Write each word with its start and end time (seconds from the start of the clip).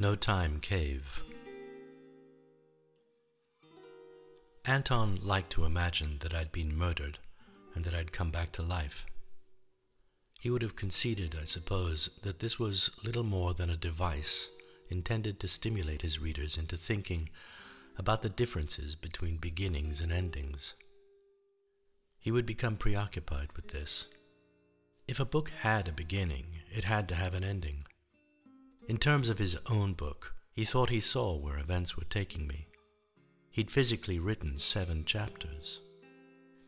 No 0.00 0.14
Time 0.14 0.60
Cave. 0.60 1.24
Anton 4.64 5.18
liked 5.24 5.50
to 5.50 5.64
imagine 5.64 6.18
that 6.20 6.32
I'd 6.32 6.52
been 6.52 6.76
murdered 6.76 7.18
and 7.74 7.84
that 7.84 7.94
I'd 7.94 8.12
come 8.12 8.30
back 8.30 8.52
to 8.52 8.62
life. 8.62 9.04
He 10.38 10.50
would 10.50 10.62
have 10.62 10.76
conceded, 10.76 11.36
I 11.40 11.46
suppose, 11.46 12.10
that 12.22 12.38
this 12.38 12.60
was 12.60 12.92
little 13.02 13.24
more 13.24 13.54
than 13.54 13.70
a 13.70 13.76
device 13.76 14.48
intended 14.88 15.40
to 15.40 15.48
stimulate 15.48 16.02
his 16.02 16.20
readers 16.20 16.56
into 16.56 16.76
thinking 16.76 17.28
about 17.98 18.22
the 18.22 18.28
differences 18.28 18.94
between 18.94 19.38
beginnings 19.38 20.00
and 20.00 20.12
endings. 20.12 20.76
He 22.20 22.30
would 22.30 22.46
become 22.46 22.76
preoccupied 22.76 23.48
with 23.56 23.68
this. 23.72 24.06
If 25.08 25.18
a 25.18 25.24
book 25.24 25.50
had 25.62 25.88
a 25.88 25.92
beginning, 25.92 26.60
it 26.70 26.84
had 26.84 27.08
to 27.08 27.16
have 27.16 27.34
an 27.34 27.42
ending. 27.42 27.84
In 28.88 28.96
terms 28.96 29.28
of 29.28 29.38
his 29.38 29.54
own 29.66 29.92
book, 29.92 30.34
he 30.50 30.64
thought 30.64 30.88
he 30.88 31.00
saw 31.00 31.36
where 31.36 31.58
events 31.58 31.94
were 31.94 32.04
taking 32.04 32.46
me. 32.46 32.68
He'd 33.50 33.70
physically 33.70 34.18
written 34.18 34.56
seven 34.56 35.04
chapters. 35.04 35.80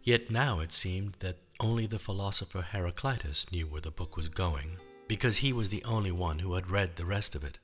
Yet 0.03 0.31
now 0.31 0.61
it 0.61 0.71
seemed 0.71 1.15
that 1.21 1.39
only 1.61 1.87
the 1.87 1.99
philosopher 1.99 2.61
Heraclitus 2.61 3.51
knew 3.51 3.67
where 3.67 3.81
the 3.81 3.91
book 3.91 4.19
was 4.19 4.29
going, 4.29 4.77
because 5.09 5.39
he 5.39 5.55
was 5.55 5.71
the 5.71 5.83
only 5.85 6.13
one 6.13 6.41
who 6.41 6.53
had 6.55 6.71
read 6.71 6.97
the 6.97 7.07
rest 7.07 7.35
of 7.35 7.43
it. 7.43 7.59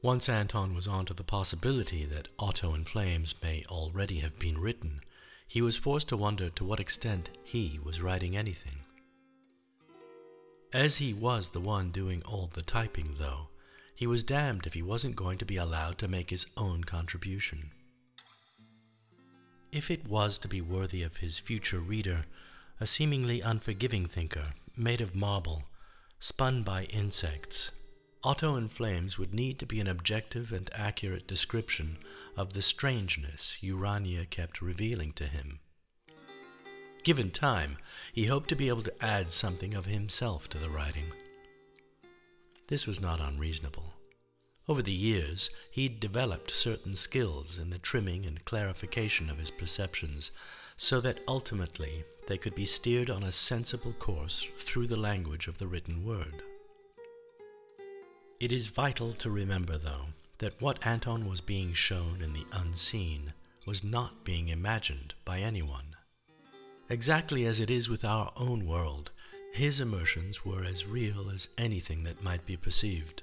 Once 0.00 0.30
Anton 0.30 0.74
was 0.74 0.88
on 0.88 1.04
to 1.04 1.12
the 1.12 1.22
possibility 1.22 2.06
that 2.06 2.28
Otto 2.38 2.74
in 2.74 2.84
Flames 2.84 3.34
may 3.42 3.64
already 3.68 4.20
have 4.20 4.38
been 4.38 4.56
written, 4.56 5.02
he 5.46 5.60
was 5.60 5.76
forced 5.76 6.08
to 6.08 6.16
wonder 6.16 6.48
to 6.48 6.64
what 6.64 6.80
extent 6.80 7.28
he 7.44 7.78
was 7.84 8.00
writing 8.00 8.34
anything. 8.34 8.79
As 10.72 10.96
he 10.96 11.12
was 11.12 11.48
the 11.48 11.60
one 11.60 11.90
doing 11.90 12.22
all 12.22 12.48
the 12.52 12.62
typing, 12.62 13.14
though, 13.18 13.48
he 13.94 14.06
was 14.06 14.22
damned 14.22 14.66
if 14.66 14.74
he 14.74 14.82
wasn't 14.82 15.16
going 15.16 15.36
to 15.38 15.44
be 15.44 15.56
allowed 15.56 15.98
to 15.98 16.08
make 16.08 16.30
his 16.30 16.46
own 16.56 16.84
contribution. 16.84 17.72
If 19.72 19.90
it 19.90 20.06
was 20.06 20.38
to 20.38 20.48
be 20.48 20.60
worthy 20.60 21.02
of 21.02 21.18
his 21.18 21.38
future 21.38 21.80
reader, 21.80 22.24
a 22.80 22.86
seemingly 22.86 23.40
unforgiving 23.40 24.06
thinker, 24.06 24.54
made 24.76 25.00
of 25.00 25.14
marble, 25.14 25.64
spun 26.18 26.62
by 26.62 26.84
insects, 26.84 27.72
Otto 28.22 28.56
in 28.56 28.68
Flames 28.68 29.18
would 29.18 29.34
need 29.34 29.58
to 29.58 29.66
be 29.66 29.80
an 29.80 29.86
objective 29.86 30.52
and 30.52 30.70
accurate 30.74 31.26
description 31.26 31.98
of 32.36 32.52
the 32.52 32.62
strangeness 32.62 33.56
Urania 33.60 34.24
kept 34.24 34.62
revealing 34.62 35.12
to 35.14 35.24
him. 35.24 35.58
Given 37.02 37.30
time, 37.30 37.78
he 38.12 38.26
hoped 38.26 38.48
to 38.50 38.56
be 38.56 38.68
able 38.68 38.82
to 38.82 39.04
add 39.04 39.30
something 39.30 39.74
of 39.74 39.86
himself 39.86 40.48
to 40.50 40.58
the 40.58 40.68
writing. 40.68 41.12
This 42.68 42.86
was 42.86 43.00
not 43.00 43.20
unreasonable. 43.20 43.94
Over 44.68 44.82
the 44.82 44.92
years, 44.92 45.50
he'd 45.72 45.98
developed 45.98 46.50
certain 46.50 46.94
skills 46.94 47.58
in 47.58 47.70
the 47.70 47.78
trimming 47.78 48.26
and 48.26 48.44
clarification 48.44 49.28
of 49.30 49.38
his 49.38 49.50
perceptions 49.50 50.30
so 50.76 51.00
that 51.00 51.20
ultimately 51.26 52.04
they 52.28 52.38
could 52.38 52.54
be 52.54 52.66
steered 52.66 53.10
on 53.10 53.22
a 53.22 53.32
sensible 53.32 53.92
course 53.94 54.46
through 54.56 54.86
the 54.86 54.96
language 54.96 55.48
of 55.48 55.58
the 55.58 55.66
written 55.66 56.04
word. 56.04 56.42
It 58.38 58.52
is 58.52 58.68
vital 58.68 59.12
to 59.14 59.30
remember, 59.30 59.76
though, 59.76 60.06
that 60.38 60.60
what 60.62 60.86
Anton 60.86 61.28
was 61.28 61.40
being 61.40 61.72
shown 61.72 62.20
in 62.22 62.32
the 62.32 62.46
unseen 62.52 63.32
was 63.66 63.82
not 63.82 64.24
being 64.24 64.48
imagined 64.48 65.14
by 65.24 65.40
anyone. 65.40 65.89
Exactly 66.90 67.46
as 67.46 67.60
it 67.60 67.70
is 67.70 67.88
with 67.88 68.04
our 68.04 68.32
own 68.36 68.66
world, 68.66 69.12
his 69.52 69.80
emotions 69.80 70.44
were 70.44 70.64
as 70.64 70.84
real 70.84 71.30
as 71.30 71.48
anything 71.56 72.02
that 72.02 72.24
might 72.24 72.44
be 72.44 72.56
perceived. 72.56 73.22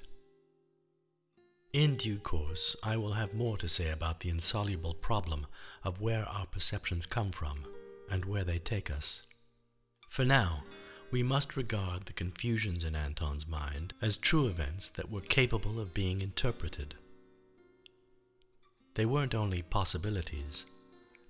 In 1.74 1.96
due 1.96 2.18
course, 2.18 2.76
I 2.82 2.96
will 2.96 3.12
have 3.12 3.34
more 3.34 3.58
to 3.58 3.68
say 3.68 3.90
about 3.90 4.20
the 4.20 4.30
insoluble 4.30 4.94
problem 4.94 5.46
of 5.84 6.00
where 6.00 6.26
our 6.26 6.46
perceptions 6.46 7.04
come 7.04 7.30
from 7.30 7.66
and 8.10 8.24
where 8.24 8.42
they 8.42 8.58
take 8.58 8.90
us. 8.90 9.20
For 10.08 10.24
now, 10.24 10.64
we 11.10 11.22
must 11.22 11.54
regard 11.54 12.06
the 12.06 12.14
confusions 12.14 12.84
in 12.84 12.96
Anton's 12.96 13.46
mind 13.46 13.92
as 14.00 14.16
true 14.16 14.46
events 14.46 14.88
that 14.88 15.10
were 15.10 15.20
capable 15.20 15.78
of 15.78 15.92
being 15.92 16.22
interpreted. 16.22 16.94
They 18.94 19.04
weren't 19.04 19.34
only 19.34 19.60
possibilities, 19.60 20.64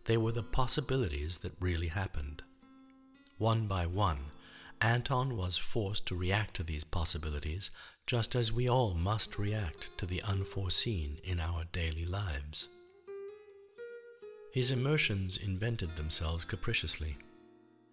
they 0.08 0.16
were 0.16 0.32
the 0.32 0.42
possibilities 0.42 1.38
that 1.38 1.52
really 1.60 1.88
happened. 1.88 2.42
One 3.36 3.66
by 3.66 3.84
one, 3.84 4.20
Anton 4.80 5.36
was 5.36 5.58
forced 5.58 6.06
to 6.06 6.16
react 6.16 6.56
to 6.56 6.62
these 6.62 6.82
possibilities 6.82 7.70
just 8.06 8.34
as 8.34 8.50
we 8.50 8.66
all 8.66 8.94
must 8.94 9.38
react 9.38 9.90
to 9.98 10.06
the 10.06 10.22
unforeseen 10.22 11.18
in 11.24 11.38
our 11.38 11.64
daily 11.72 12.06
lives. 12.06 12.70
His 14.50 14.70
emotions 14.70 15.36
invented 15.36 15.96
themselves 15.96 16.46
capriciously. 16.46 17.18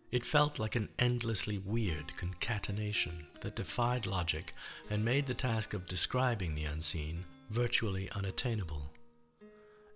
It 0.09 0.23
felt 0.23 0.57
like 0.57 0.77
an 0.77 0.87
endlessly 0.97 1.57
weird 1.57 2.15
concatenation 2.15 3.27
that 3.41 3.57
defied 3.57 4.05
logic 4.05 4.53
and 4.89 5.03
made 5.03 5.25
the 5.25 5.33
task 5.33 5.73
of 5.73 5.85
describing 5.85 6.55
the 6.55 6.63
unseen 6.63 7.25
virtually 7.49 8.09
unattainable. 8.11 8.94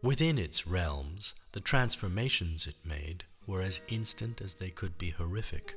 Within 0.01 0.37
its 0.37 0.65
realms, 0.65 1.33
the 1.51 1.59
transformations 1.59 2.65
it 2.65 2.77
made 2.85 3.25
were 3.45 3.61
as 3.61 3.81
instant 3.89 4.39
as 4.39 4.55
they 4.55 4.69
could 4.69 4.97
be 4.97 5.09
horrific, 5.09 5.75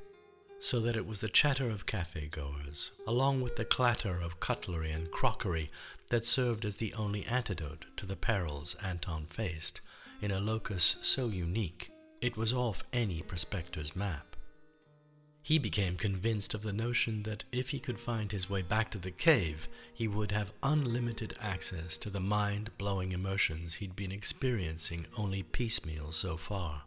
so 0.61 0.79
that 0.79 0.95
it 0.95 1.07
was 1.07 1.19
the 1.19 1.29
chatter 1.29 1.69
of 1.69 1.87
cafe 1.87 2.29
goers, 2.29 2.93
along 3.05 3.41
with 3.41 3.57
the 3.57 3.65
clatter 3.65 4.21
of 4.21 4.39
cutlery 4.39 4.93
and 4.93 5.11
crockery, 5.11 5.71
that 6.11 6.25
served 6.25 6.65
as 6.65 6.77
the 6.77 6.95
only 6.95 7.25
antidote 7.27 7.87
to 7.97 8.07
the 8.07 8.15
perils 8.15 8.77
Anton 8.81 9.27
faced 9.27 9.81
in 10.21 10.31
a 10.31 10.39
locus 10.39 10.97
so 11.03 11.27
unique 11.27 11.91
it 12.21 12.37
was 12.37 12.53
off 12.53 12.85
any 12.93 13.23
prospector's 13.23 13.97
map. 13.97 14.32
He 15.45 15.59
became 15.59 15.97
convinced 15.97 16.55
of 16.55 16.63
the 16.63 16.73
notion 16.73 17.25
that 17.25 17.43
if 17.51 17.71
he 17.71 17.81
could 17.81 17.99
find 17.99 18.31
his 18.31 18.49
way 18.49 18.63
back 18.63 18.93
to 18.93 18.99
the 18.99 19.11
cave, 19.11 19.67
he 19.93 20.07
would 20.07 20.31
have 20.31 20.53
unlimited 20.63 21.35
access 21.41 21.99
to 21.99 22.11
the 22.11 22.21
mind 22.21 22.71
blowing 22.79 23.11
emotions 23.11 23.75
he'd 23.75 23.97
been 23.97 24.13
experiencing 24.13 25.07
only 25.17 25.43
piecemeal 25.43 26.13
so 26.13 26.37
far. 26.37 26.85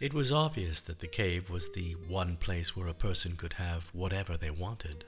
It 0.00 0.12
was 0.12 0.32
obvious 0.32 0.80
that 0.82 0.98
the 0.98 1.06
cave 1.06 1.48
was 1.48 1.70
the 1.70 1.92
one 1.92 2.36
place 2.38 2.76
where 2.76 2.88
a 2.88 2.94
person 2.94 3.36
could 3.36 3.54
have 3.54 3.88
whatever 3.92 4.36
they 4.36 4.50
wanted. 4.50 5.04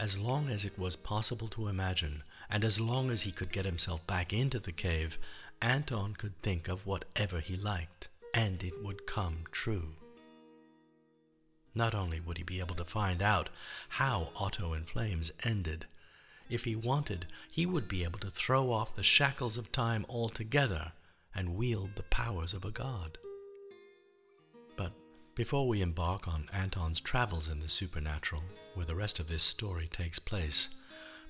As 0.00 0.18
long 0.18 0.48
as 0.48 0.64
it 0.64 0.76
was 0.76 0.96
possible 0.96 1.46
to 1.48 1.68
imagine, 1.68 2.24
and 2.50 2.64
as 2.64 2.80
long 2.80 3.08
as 3.10 3.22
he 3.22 3.30
could 3.30 3.52
get 3.52 3.66
himself 3.66 4.04
back 4.08 4.32
into 4.32 4.58
the 4.58 4.72
cave, 4.72 5.16
Anton 5.62 6.14
could 6.14 6.36
think 6.42 6.66
of 6.66 6.86
whatever 6.86 7.38
he 7.38 7.56
liked 7.56 8.09
and 8.34 8.62
it 8.62 8.82
would 8.82 9.06
come 9.06 9.44
true. 9.50 9.94
Not 11.74 11.94
only 11.94 12.20
would 12.20 12.38
he 12.38 12.42
be 12.42 12.60
able 12.60 12.74
to 12.76 12.84
find 12.84 13.22
out 13.22 13.48
how 13.90 14.30
Otto 14.36 14.72
in 14.72 14.84
Flames 14.84 15.30
ended, 15.44 15.86
if 16.48 16.64
he 16.64 16.74
wanted, 16.74 17.26
he 17.50 17.64
would 17.64 17.86
be 17.86 18.02
able 18.02 18.18
to 18.18 18.30
throw 18.30 18.72
off 18.72 18.96
the 18.96 19.04
shackles 19.04 19.56
of 19.56 19.70
time 19.70 20.04
altogether 20.08 20.92
and 21.34 21.56
wield 21.56 21.94
the 21.94 22.02
powers 22.02 22.52
of 22.52 22.64
a 22.64 22.72
god. 22.72 23.18
But 24.76 24.92
before 25.36 25.68
we 25.68 25.80
embark 25.80 26.26
on 26.26 26.48
Anton's 26.52 27.00
travels 27.00 27.48
in 27.48 27.60
the 27.60 27.68
supernatural, 27.68 28.42
where 28.74 28.86
the 28.86 28.96
rest 28.96 29.20
of 29.20 29.28
this 29.28 29.44
story 29.44 29.88
takes 29.92 30.18
place, 30.18 30.68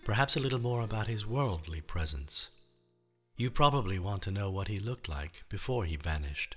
perhaps 0.04 0.36
a 0.36 0.40
little 0.40 0.58
more 0.58 0.80
about 0.80 1.06
his 1.06 1.26
worldly 1.26 1.82
presence. 1.82 2.48
You 3.36 3.50
probably 3.50 3.98
want 3.98 4.22
to 4.22 4.30
know 4.30 4.50
what 4.50 4.68
he 4.68 4.78
looked 4.78 5.08
like 5.08 5.44
before 5.50 5.84
he 5.84 5.96
vanished. 5.96 6.56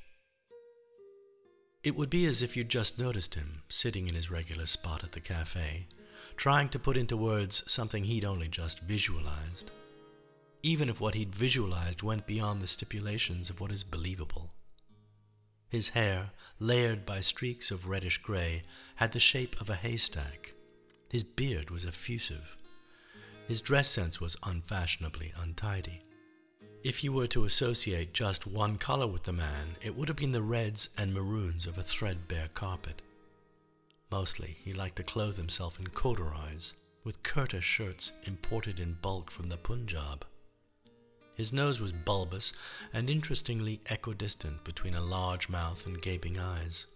It 1.84 1.98
would 1.98 2.10
be 2.10 2.26
as 2.26 2.42
if 2.42 2.56
you'd 2.56 2.70
just 2.70 2.98
noticed 2.98 3.36
him, 3.36 3.62
sitting 3.68 4.08
in 4.08 4.16
his 4.16 4.32
regular 4.32 4.66
spot 4.66 5.04
at 5.04 5.12
the 5.12 5.20
cafe, 5.20 5.88
trying 6.38 6.70
to 6.70 6.80
put 6.80 6.96
into 6.96 7.18
words 7.18 7.62
something 7.68 8.06
he'd 8.06 8.24
only 8.24 8.48
just 8.48 8.80
visualized. 8.80 9.72
Even 10.62 10.88
if 10.88 11.02
what 11.02 11.14
he'd 11.14 11.36
visualized 11.36 12.02
went 12.02 12.26
beyond 12.26 12.62
the 12.62 12.68
stipulations 12.68 13.50
of 13.50 13.60
what 13.60 13.72
is 13.72 13.84
believable. 13.84 14.54
His 15.68 15.90
hair, 15.90 16.30
layered 16.58 17.06
by 17.06 17.20
streaks 17.20 17.70
of 17.70 17.88
reddish 17.88 18.20
gray, 18.20 18.64
had 18.96 19.12
the 19.12 19.20
shape 19.20 19.60
of 19.60 19.70
a 19.70 19.76
haystack. 19.76 20.54
His 21.12 21.26
beard 21.26 21.70
was 21.70 21.84
effusive. 21.84 22.56
His 23.46 23.60
dress 23.60 23.90
sense 23.90 24.22
was 24.22 24.38
unfashionably 24.44 25.34
untidy. 25.38 26.04
If 26.84 27.02
you 27.02 27.14
were 27.14 27.28
to 27.28 27.46
associate 27.46 28.14
just 28.14 28.46
one 28.46 28.78
color 28.78 29.08
with 29.08 29.24
the 29.24 29.32
man, 29.32 29.78
it 29.82 29.96
would 29.96 30.10
have 30.10 30.18
been 30.18 30.34
the 30.34 30.42
reds 30.42 30.90
and 30.98 31.14
maroons 31.14 31.66
of 31.66 31.78
a 31.78 31.82
threadbare 31.82 32.50
carpet. 32.54 33.02
Mostly, 34.12 34.58
he 34.66 34.74
liked 34.74 34.98
to 34.98 35.04
clothe 35.04 35.38
himself 35.38 35.80
in 35.80 35.88
corduroys, 35.88 36.74
with 37.06 37.24
kurta 37.24 37.62
shirts 37.62 38.12
imported 38.26 38.82
in 38.82 38.98
bulk 39.02 39.32
from 39.32 39.48
the 39.48 39.56
Punjab. 39.56 40.26
His 41.36 41.54
nose 41.54 41.80
was 41.80 41.94
bulbous 41.94 42.52
and 42.92 43.10
interestingly 43.10 43.80
equidistant 43.90 44.66
between 44.66 44.94
a 44.94 45.02
large 45.02 45.48
mouth 45.48 45.86
and 45.86 46.02
gaping 46.02 46.38
eyes. 46.38 46.88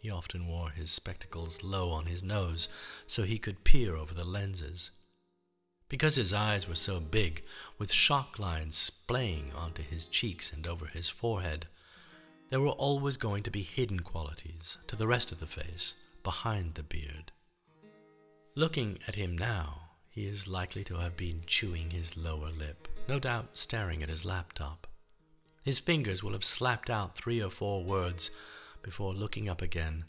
He 0.00 0.10
often 0.10 0.48
wore 0.48 0.70
his 0.70 0.90
spectacles 0.90 1.62
low 1.62 1.90
on 1.90 2.06
his 2.06 2.24
nose 2.24 2.68
so 3.06 3.22
he 3.22 3.38
could 3.38 3.62
peer 3.62 3.94
over 3.94 4.12
the 4.12 4.24
lenses. 4.24 4.90
Because 5.88 6.16
his 6.16 6.32
eyes 6.32 6.68
were 6.68 6.74
so 6.74 6.98
big, 6.98 7.44
with 7.78 7.92
shock 7.92 8.38
lines 8.38 8.76
splaying 8.76 9.52
onto 9.54 9.82
his 9.82 10.06
cheeks 10.06 10.52
and 10.52 10.66
over 10.66 10.86
his 10.86 11.08
forehead, 11.08 11.66
there 12.50 12.60
were 12.60 12.70
always 12.70 13.16
going 13.16 13.42
to 13.44 13.50
be 13.50 13.62
hidden 13.62 14.00
qualities 14.00 14.78
to 14.88 14.96
the 14.96 15.06
rest 15.06 15.30
of 15.32 15.40
the 15.40 15.46
face 15.46 15.94
behind 16.22 16.74
the 16.74 16.82
beard. 16.82 17.32
Looking 18.54 18.98
at 19.06 19.14
him 19.14 19.36
now, 19.36 19.90
he 20.08 20.26
is 20.26 20.48
likely 20.48 20.82
to 20.84 20.96
have 20.96 21.16
been 21.16 21.42
chewing 21.46 21.90
his 21.90 22.16
lower 22.16 22.50
lip, 22.50 22.88
no 23.08 23.18
doubt 23.18 23.50
staring 23.58 24.02
at 24.02 24.08
his 24.08 24.24
laptop. 24.24 24.86
His 25.62 25.78
fingers 25.78 26.22
will 26.22 26.32
have 26.32 26.44
slapped 26.44 26.88
out 26.88 27.16
three 27.16 27.42
or 27.42 27.50
four 27.50 27.84
words 27.84 28.30
before 28.82 29.12
looking 29.12 29.48
up 29.48 29.60
again, 29.60 30.04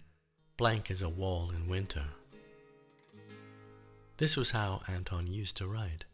blank 0.56 0.90
as 0.90 1.02
a 1.02 1.10
wall 1.10 1.52
in 1.52 1.68
winter. 1.68 2.06
This 4.18 4.36
was 4.36 4.52
how 4.52 4.82
Anton 4.88 5.28
used 5.28 5.58
to 5.58 5.68
write. 5.68 6.06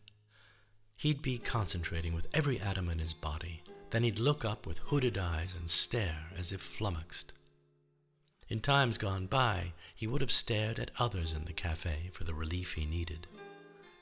He'd 0.98 1.22
be 1.22 1.38
concentrating 1.38 2.14
with 2.14 2.28
every 2.34 2.60
atom 2.60 2.90
in 2.90 3.00
his 3.00 3.14
body, 3.14 3.64
then 3.92 4.04
he'd 4.04 4.20
look 4.20 4.44
up 4.44 4.68
with 4.68 4.80
hooded 4.80 5.18
eyes 5.18 5.56
and 5.58 5.70
stare 5.70 6.28
as 6.38 6.52
if 6.52 6.62
flummoxed. 6.62 7.32
In 8.50 8.60
times 8.60 8.98
gone 8.98 9.26
by, 9.28 9.72
he 9.96 10.06
would 10.06 10.22
have 10.22 10.32
stared 10.32 10.80
at 10.80 10.92
others 11.00 11.32
in 11.32 11.46
the 11.46 11.54
cafe 11.54 12.10
for 12.12 12.26
the 12.26 12.34
relief 12.34 12.74
he 12.74 12.86
needed. 12.86 13.26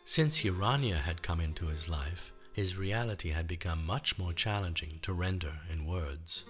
Since 0.04 0.44
Urania 0.44 0.98
had 0.98 1.22
come 1.22 1.40
into 1.40 1.68
his 1.68 1.88
life, 1.88 2.32
his 2.54 2.76
reality 2.76 3.30
had 3.30 3.48
become 3.48 3.86
much 3.86 4.18
more 4.18 4.34
challenging 4.34 5.00
to 5.04 5.14
render 5.14 5.60
in 5.72 5.86
words. 5.86 6.44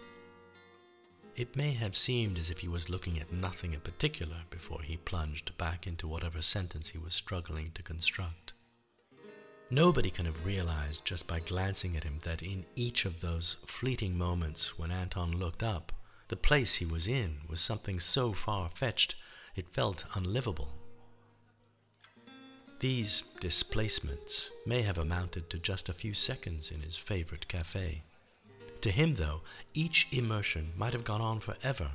It 1.36 1.56
may 1.56 1.72
have 1.74 1.96
seemed 1.96 2.38
as 2.38 2.50
if 2.50 2.60
he 2.60 2.68
was 2.68 2.90
looking 2.90 3.20
at 3.20 3.32
nothing 3.32 3.74
in 3.74 3.80
particular 3.80 4.38
before 4.50 4.82
he 4.82 4.98
plunged 4.98 5.58
back 5.58 5.88
into 5.88 6.08
whatever 6.08 6.42
sentence 6.42 6.90
he 6.90 6.98
was 6.98 7.14
struggling 7.14 7.72
to 7.72 7.84
construct. 7.84 8.54
Nobody 9.70 10.10
can 10.10 10.26
have 10.26 10.46
realized 10.46 11.06
just 11.06 11.28
by 11.28 11.40
glancing 11.40 11.96
at 11.96 12.04
him 12.04 12.20
that 12.26 12.44
in 12.44 12.66
each 12.76 13.06
of 13.06 13.22
those 13.22 13.56
fleeting 13.66 14.18
moments 14.18 14.78
when 14.78 14.92
Anton 14.92 15.32
looked 15.32 15.64
up, 15.64 15.94
the 16.28 16.36
place 16.36 16.76
he 16.76 16.86
was 16.86 17.08
in 17.08 17.38
was 17.48 17.62
something 17.62 18.00
so 18.00 18.34
far 18.34 18.70
fetched 18.70 19.16
it 19.56 19.70
felt 19.70 20.04
unlivable. 20.14 20.74
These 22.80 23.24
displacements 23.40 24.50
may 24.66 24.82
have 24.82 24.98
amounted 24.98 25.50
to 25.50 25.60
just 25.60 25.88
a 25.88 25.94
few 25.94 26.14
seconds 26.14 26.72
in 26.72 26.82
his 26.82 26.98
favorite 26.98 27.48
cafe. 27.48 28.04
To 28.82 28.92
him, 28.92 29.14
though, 29.14 29.42
each 29.74 30.08
immersion 30.12 30.74
might 30.76 30.94
have 30.94 31.04
gone 31.04 31.22
on 31.22 31.40
forever. 31.40 31.92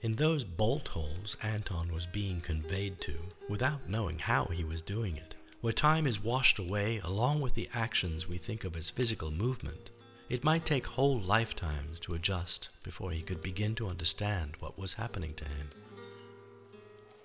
In 0.00 0.14
those 0.14 0.44
bolt 0.44 0.88
holes 0.88 1.36
Anton 1.42 1.92
was 1.92 2.06
being 2.06 2.40
conveyed 2.40 3.00
to, 3.02 3.14
without 3.48 3.88
knowing 3.88 4.18
how 4.18 4.46
he 4.46 4.64
was 4.64 4.80
doing 4.80 5.16
it, 5.16 5.34
where 5.60 5.72
time 5.72 6.06
is 6.06 6.22
washed 6.22 6.58
away 6.58 7.00
along 7.02 7.40
with 7.40 7.54
the 7.54 7.68
actions 7.74 8.28
we 8.28 8.38
think 8.38 8.64
of 8.64 8.76
as 8.76 8.90
physical 8.90 9.30
movement, 9.30 9.90
it 10.28 10.44
might 10.44 10.64
take 10.64 10.86
whole 10.86 11.18
lifetimes 11.20 11.98
to 12.00 12.14
adjust 12.14 12.68
before 12.82 13.10
he 13.10 13.22
could 13.22 13.42
begin 13.42 13.74
to 13.74 13.88
understand 13.88 14.54
what 14.60 14.78
was 14.78 14.94
happening 14.94 15.34
to 15.34 15.44
him. 15.44 15.68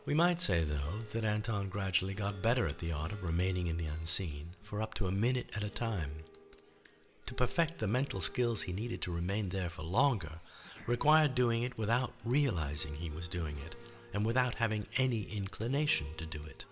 We 0.05 0.13
might 0.13 0.41
say, 0.41 0.63
though, 0.63 0.99
that 1.11 1.23
Anton 1.23 1.69
gradually 1.69 2.13
got 2.13 2.41
better 2.41 2.65
at 2.65 2.79
the 2.79 2.91
art 2.91 3.11
of 3.11 3.23
remaining 3.23 3.67
in 3.67 3.77
the 3.77 3.85
unseen 3.85 4.49
for 4.61 4.81
up 4.81 4.93
to 4.95 5.07
a 5.07 5.11
minute 5.11 5.49
at 5.55 5.63
a 5.63 5.69
time. 5.69 6.11
To 7.33 7.37
perfect 7.37 7.79
the 7.79 7.87
mental 7.87 8.19
skills 8.19 8.61
he 8.61 8.73
needed 8.73 9.01
to 9.01 9.11
remain 9.11 9.49
there 9.49 9.67
for 9.67 9.81
longer 9.81 10.39
required 10.85 11.33
doing 11.33 11.63
it 11.63 11.79
without 11.79 12.13
realizing 12.23 12.93
he 12.93 13.09
was 13.09 13.27
doing 13.27 13.57
it 13.65 13.75
and 14.13 14.23
without 14.23 14.53
having 14.53 14.85
any 14.97 15.23
inclination 15.23 16.05
to 16.17 16.27
do 16.27 16.43
it. 16.43 16.65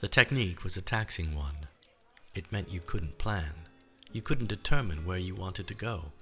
The 0.00 0.08
technique 0.08 0.64
was 0.64 0.78
a 0.78 0.80
taxing 0.80 1.36
one. 1.36 1.68
It 2.34 2.50
meant 2.50 2.72
you 2.72 2.80
couldn't 2.80 3.18
plan. 3.18 3.52
You 4.12 4.22
couldn't 4.22 4.46
determine 4.46 5.04
where 5.04 5.18
you 5.18 5.34
wanted 5.34 5.66
to 5.66 5.74
go. 5.74 6.12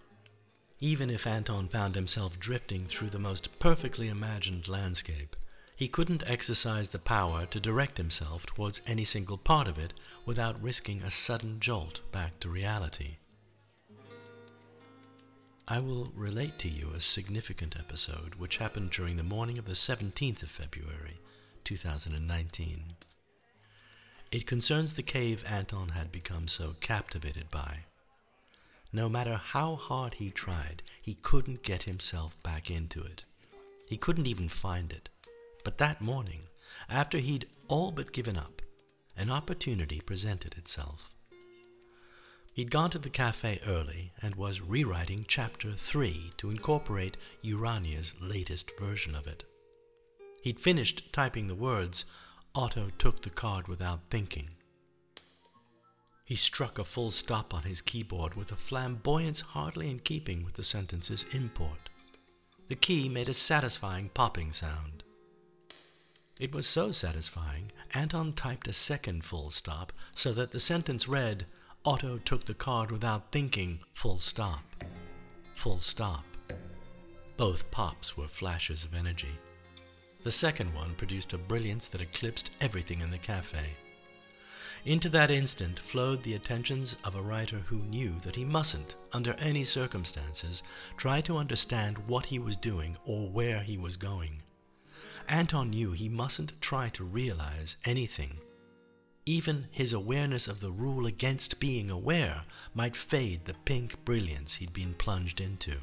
Even 0.81 1.11
if 1.11 1.29
Anton 1.29 1.69
found 1.69 1.95
himself 1.95 2.41
drifting 2.41 2.87
through 2.87 3.11
the 3.11 3.21
most 3.21 3.61
perfectly 3.61 4.09
imagined 4.09 4.67
landscape, 4.67 5.37
he 5.81 5.89
couldn't 5.89 6.23
exercise 6.27 6.91
the 6.91 6.99
power 6.99 7.47
to 7.47 7.59
direct 7.59 7.97
himself 7.97 8.45
towards 8.45 8.83
any 8.87 9.03
single 9.03 9.39
part 9.39 9.67
of 9.67 9.79
it 9.79 9.95
without 10.27 10.63
risking 10.63 11.01
a 11.01 11.11
sudden 11.11 11.59
jolt 11.59 12.03
back 12.13 12.39
to 12.39 12.51
reality. 12.51 13.17
I 15.67 15.81
will 15.81 16.13
relate 16.15 16.59
to 16.59 16.69
you 16.69 16.91
a 16.95 17.01
significant 17.01 17.77
episode 17.79 18.35
which 18.35 18.59
happened 18.59 18.91
during 18.91 19.17
the 19.17 19.23
morning 19.23 19.57
of 19.57 19.65
the 19.65 19.73
17th 19.73 20.43
of 20.43 20.51
February, 20.51 21.19
2019. 21.65 22.97
It 24.31 24.47
concerns 24.47 24.93
the 24.93 25.03
cave 25.03 25.43
Anton 25.49 25.93
had 25.95 26.13
become 26.13 26.47
so 26.47 26.75
captivated 26.83 27.51
by. 27.51 27.85
No 28.93 29.09
matter 29.09 29.41
how 29.43 29.77
hard 29.77 30.15
he 30.15 30.31
tried, 30.31 30.83
he 31.01 31.15
couldn't 31.15 31.63
get 31.63 31.85
himself 31.85 32.37
back 32.43 32.71
into 32.71 33.03
it. 33.03 33.23
He 33.87 33.97
couldn't 33.97 34.27
even 34.27 34.51
find 34.51 34.93
it. 34.93 35.09
But 35.65 35.79
that 35.79 36.01
morning, 36.01 36.43
after 36.89 37.19
he'd 37.19 37.49
all 37.69 37.93
but 37.93 38.13
given 38.13 38.37
up, 38.37 38.63
an 39.17 39.31
opportunity 39.31 40.01
presented 40.01 40.57
itself. 40.57 41.11
He'd 42.53 42.71
gone 42.71 42.91
to 42.91 42.99
the 42.99 43.11
cafe 43.11 43.61
early 43.67 44.13
and 44.21 44.35
was 44.35 44.61
rewriting 44.61 45.25
chapter 45.29 45.73
3 45.73 46.33
to 46.39 46.51
incorporate 46.51 47.17
Urania's 47.43 48.17
latest 48.21 48.73
version 48.79 49.15
of 49.15 49.27
it. 49.27 49.45
He'd 50.43 50.61
finished 50.61 51.13
typing 51.13 51.47
the 51.47 51.55
words, 51.55 52.05
Otto 52.55 52.91
took 52.99 53.23
the 53.23 53.31
card 53.31 53.69
without 53.69 54.01
thinking. 54.11 54.51
He 56.25 56.37
struck 56.37 56.79
a 56.79 56.85
full 56.85 57.11
stop 57.11 57.55
on 57.55 57.63
his 57.63 57.81
keyboard 57.81 58.35
with 58.35 58.51
a 58.53 58.57
flamboyance 58.57 59.41
hardly 59.41 59.91
in 59.91 60.01
keeping 60.01 60.45
with 60.45 60.55
the 60.55 60.65
sentence's 60.65 61.25
import. 61.33 61.89
The 62.69 62.77
key 62.77 63.09
made 63.09 63.29
a 63.29 63.35
satisfying 63.35 64.11
popping 64.11 64.53
sound. 64.53 65.00
It 66.41 66.55
was 66.55 66.67
so 66.67 66.91
satisfying, 66.91 67.71
Anton 67.93 68.33
typed 68.33 68.67
a 68.67 68.73
second 68.73 69.25
full 69.25 69.51
stop 69.51 69.93
so 70.15 70.33
that 70.33 70.53
the 70.53 70.59
sentence 70.59 71.07
read, 71.07 71.45
Otto 71.85 72.17
took 72.17 72.47
the 72.47 72.55
card 72.55 72.91
without 72.91 73.31
thinking, 73.31 73.81
full 73.93 74.19
stop. 74.19 74.65
Full 75.55 75.81
stop. 75.81 76.25
Both 77.37 77.71
pops 77.71 78.17
were 78.17 78.27
flashes 78.27 78.85
of 78.85 78.95
energy. 78.95 79.39
The 80.25 80.33
second 80.33 80.73
one 80.73 80.95
produced 80.95 81.35
a 81.35 81.39
brilliance 81.39 81.87
that 81.89 82.01
eclipsed 82.01 82.51
everything 82.59 83.03
in 83.03 83.11
the 83.11 83.19
cafe. 83.19 83.77
Into 84.87 85.11
that 85.11 85.31
instant 85.31 85.79
flowed 85.79 86.23
the 86.23 86.35
attentions 86.35 86.97
of 87.05 87.17
a 87.17 87.23
writer 87.23 87.59
who 87.59 87.81
knew 87.81 88.15
that 88.23 88.37
he 88.37 88.47
mustn't, 88.47 88.95
under 89.13 89.35
any 89.35 89.65
circumstances, 89.65 90.63
try 90.97 91.21
to 91.21 91.37
understand 91.37 91.99
what 92.09 92.27
he 92.27 92.39
was 92.39 92.57
doing 92.57 92.97
or 93.05 93.29
where 93.29 93.61
he 93.61 93.77
was 93.77 93.99
going. 93.99 94.41
Anton 95.31 95.71
knew 95.71 95.93
he 95.93 96.09
mustn't 96.09 96.61
try 96.61 96.89
to 96.89 97.05
realize 97.05 97.77
anything. 97.85 98.39
Even 99.25 99.69
his 99.71 99.93
awareness 99.93 100.49
of 100.49 100.59
the 100.59 100.73
rule 100.73 101.07
against 101.07 101.61
being 101.61 101.89
aware 101.89 102.43
might 102.75 102.97
fade 102.97 103.45
the 103.45 103.55
pink 103.65 104.05
brilliance 104.05 104.57
he'd 104.57 104.73
been 104.73 104.93
plunged 104.93 105.41
into. 105.41 105.77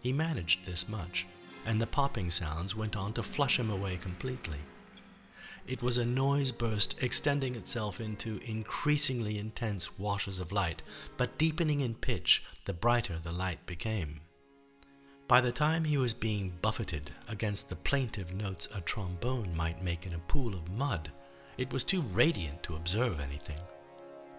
He 0.00 0.12
managed 0.12 0.64
this 0.64 0.88
much, 0.88 1.26
and 1.66 1.80
the 1.80 1.86
popping 1.88 2.30
sounds 2.30 2.76
went 2.76 2.94
on 2.94 3.12
to 3.14 3.24
flush 3.24 3.58
him 3.58 3.70
away 3.70 3.96
completely. 3.96 4.58
It 5.66 5.82
was 5.82 5.98
a 5.98 6.06
noise 6.06 6.52
burst 6.52 7.02
extending 7.02 7.56
itself 7.56 8.00
into 8.00 8.40
increasingly 8.44 9.36
intense 9.36 9.98
washes 9.98 10.38
of 10.38 10.52
light, 10.52 10.84
but 11.16 11.38
deepening 11.38 11.80
in 11.80 11.94
pitch 11.96 12.44
the 12.66 12.72
brighter 12.72 13.18
the 13.18 13.32
light 13.32 13.66
became. 13.66 14.20
By 15.30 15.40
the 15.40 15.52
time 15.52 15.84
he 15.84 15.96
was 15.96 16.12
being 16.12 16.58
buffeted 16.60 17.12
against 17.28 17.68
the 17.68 17.76
plaintive 17.76 18.34
notes 18.34 18.68
a 18.74 18.80
trombone 18.80 19.54
might 19.54 19.80
make 19.80 20.04
in 20.04 20.14
a 20.14 20.18
pool 20.18 20.54
of 20.54 20.68
mud, 20.68 21.12
it 21.56 21.72
was 21.72 21.84
too 21.84 22.00
radiant 22.00 22.64
to 22.64 22.74
observe 22.74 23.20
anything. 23.20 23.60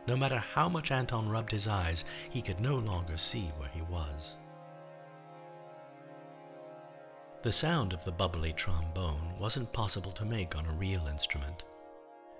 No 0.05 0.17
matter 0.17 0.43
how 0.53 0.67
much 0.67 0.91
Anton 0.91 1.29
rubbed 1.29 1.53
his 1.53 1.65
eyes, 1.65 2.03
he 2.29 2.41
could 2.41 2.59
no 2.59 2.75
longer 2.75 3.15
see 3.15 3.53
where 3.57 3.69
he 3.69 3.83
was. 3.83 4.35
The 7.41 7.53
sound 7.53 7.93
of 7.93 8.03
the 8.03 8.11
bubbly 8.11 8.51
trombone 8.51 9.39
wasn't 9.39 9.71
possible 9.71 10.11
to 10.11 10.25
make 10.25 10.57
on 10.57 10.65
a 10.65 10.73
real 10.73 11.07
instrument. 11.07 11.63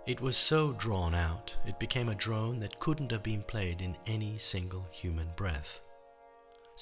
It 0.06 0.20
was 0.20 0.36
so 0.36 0.74
drawn 0.74 1.16
out, 1.16 1.56
it 1.66 1.80
became 1.80 2.10
a 2.10 2.16
drone 2.16 2.60
that 2.60 2.82
couldn't 2.82 3.14
have 3.14 3.24
been 3.24 3.44
played 3.44 3.82
in 3.82 3.96
any 4.06 4.38
single 4.38 4.86
human 4.92 5.30
breath. 5.38 5.80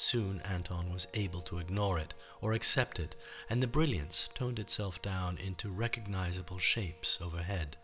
Soon 0.02 0.40
Anton 0.46 0.94
was 0.94 1.08
able 1.14 1.42
to 1.42 1.58
ignore 1.58 2.00
it 2.00 2.14
or 2.40 2.54
accept 2.54 3.00
it, 3.00 3.16
and 3.50 3.62
the 3.62 3.68
brilliance 3.68 4.30
toned 4.34 4.58
itself 4.58 5.02
down 5.02 5.38
into 5.38 5.70
recognizable 5.70 6.58
shapes 6.58 7.20
overhead. 7.22 7.76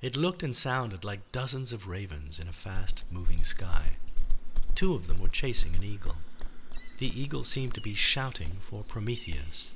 It 0.00 0.16
looked 0.16 0.42
and 0.42 0.56
sounded 0.56 1.04
like 1.04 1.30
dozens 1.30 1.74
of 1.74 1.88
ravens 1.88 2.38
in 2.38 2.48
a 2.48 2.54
fast 2.54 3.04
moving 3.10 3.44
sky. 3.44 3.98
Two 4.74 4.94
of 4.94 5.06
them 5.06 5.20
were 5.20 5.28
chasing 5.28 5.76
an 5.76 5.84
eagle. 5.84 6.16
The 6.96 7.20
eagle 7.20 7.42
seemed 7.42 7.74
to 7.74 7.82
be 7.82 7.92
shouting 7.92 8.56
for 8.62 8.82
Prometheus. 8.82 9.72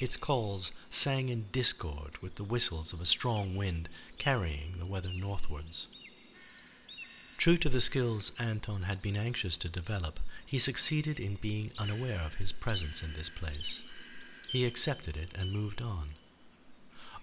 Its 0.00 0.16
calls 0.16 0.72
sang 0.88 1.28
in 1.28 1.48
discord 1.52 2.16
with 2.22 2.36
the 2.36 2.44
whistles 2.44 2.94
of 2.94 3.02
a 3.02 3.06
strong 3.06 3.56
wind 3.56 3.90
carrying 4.16 4.78
the 4.78 4.86
weather 4.86 5.12
northwards. 5.14 5.88
True 7.46 7.56
to 7.58 7.68
the 7.68 7.80
skills 7.80 8.32
Anton 8.40 8.82
had 8.82 9.00
been 9.00 9.16
anxious 9.16 9.56
to 9.58 9.68
develop, 9.68 10.18
he 10.44 10.58
succeeded 10.58 11.20
in 11.20 11.36
being 11.36 11.70
unaware 11.78 12.20
of 12.26 12.34
his 12.34 12.50
presence 12.50 13.04
in 13.04 13.12
this 13.12 13.28
place. 13.28 13.84
He 14.48 14.64
accepted 14.64 15.16
it 15.16 15.30
and 15.32 15.52
moved 15.52 15.80
on. 15.80 16.14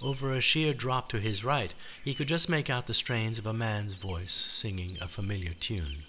Over 0.02 0.32
a 0.32 0.40
sheer 0.40 0.74
drop 0.74 1.10
to 1.10 1.20
his 1.20 1.44
right, 1.44 1.74
he 2.06 2.14
could 2.14 2.30
just 2.30 2.48
make 2.48 2.70
out 2.70 2.88
the 2.88 2.94
strains 2.94 3.38
of 3.38 3.46
a 3.46 3.54
man's 3.54 3.96
voice 3.96 4.32
singing 4.32 4.98
a 5.02 5.10
familiar 5.10 5.54
tune. 5.60 6.06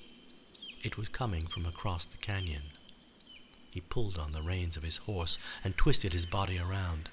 It 0.84 0.96
was 0.96 1.08
coming 1.08 1.48
from 1.48 1.66
across 1.66 2.04
the 2.04 2.18
canyon. 2.18 2.70
He 3.72 3.80
pulled 3.80 4.16
on 4.16 4.30
the 4.30 4.42
reins 4.42 4.76
of 4.76 4.84
his 4.84 4.98
horse 4.98 5.38
and 5.64 5.76
twisted 5.76 6.12
his 6.12 6.24
body 6.24 6.56
around. 6.56 7.08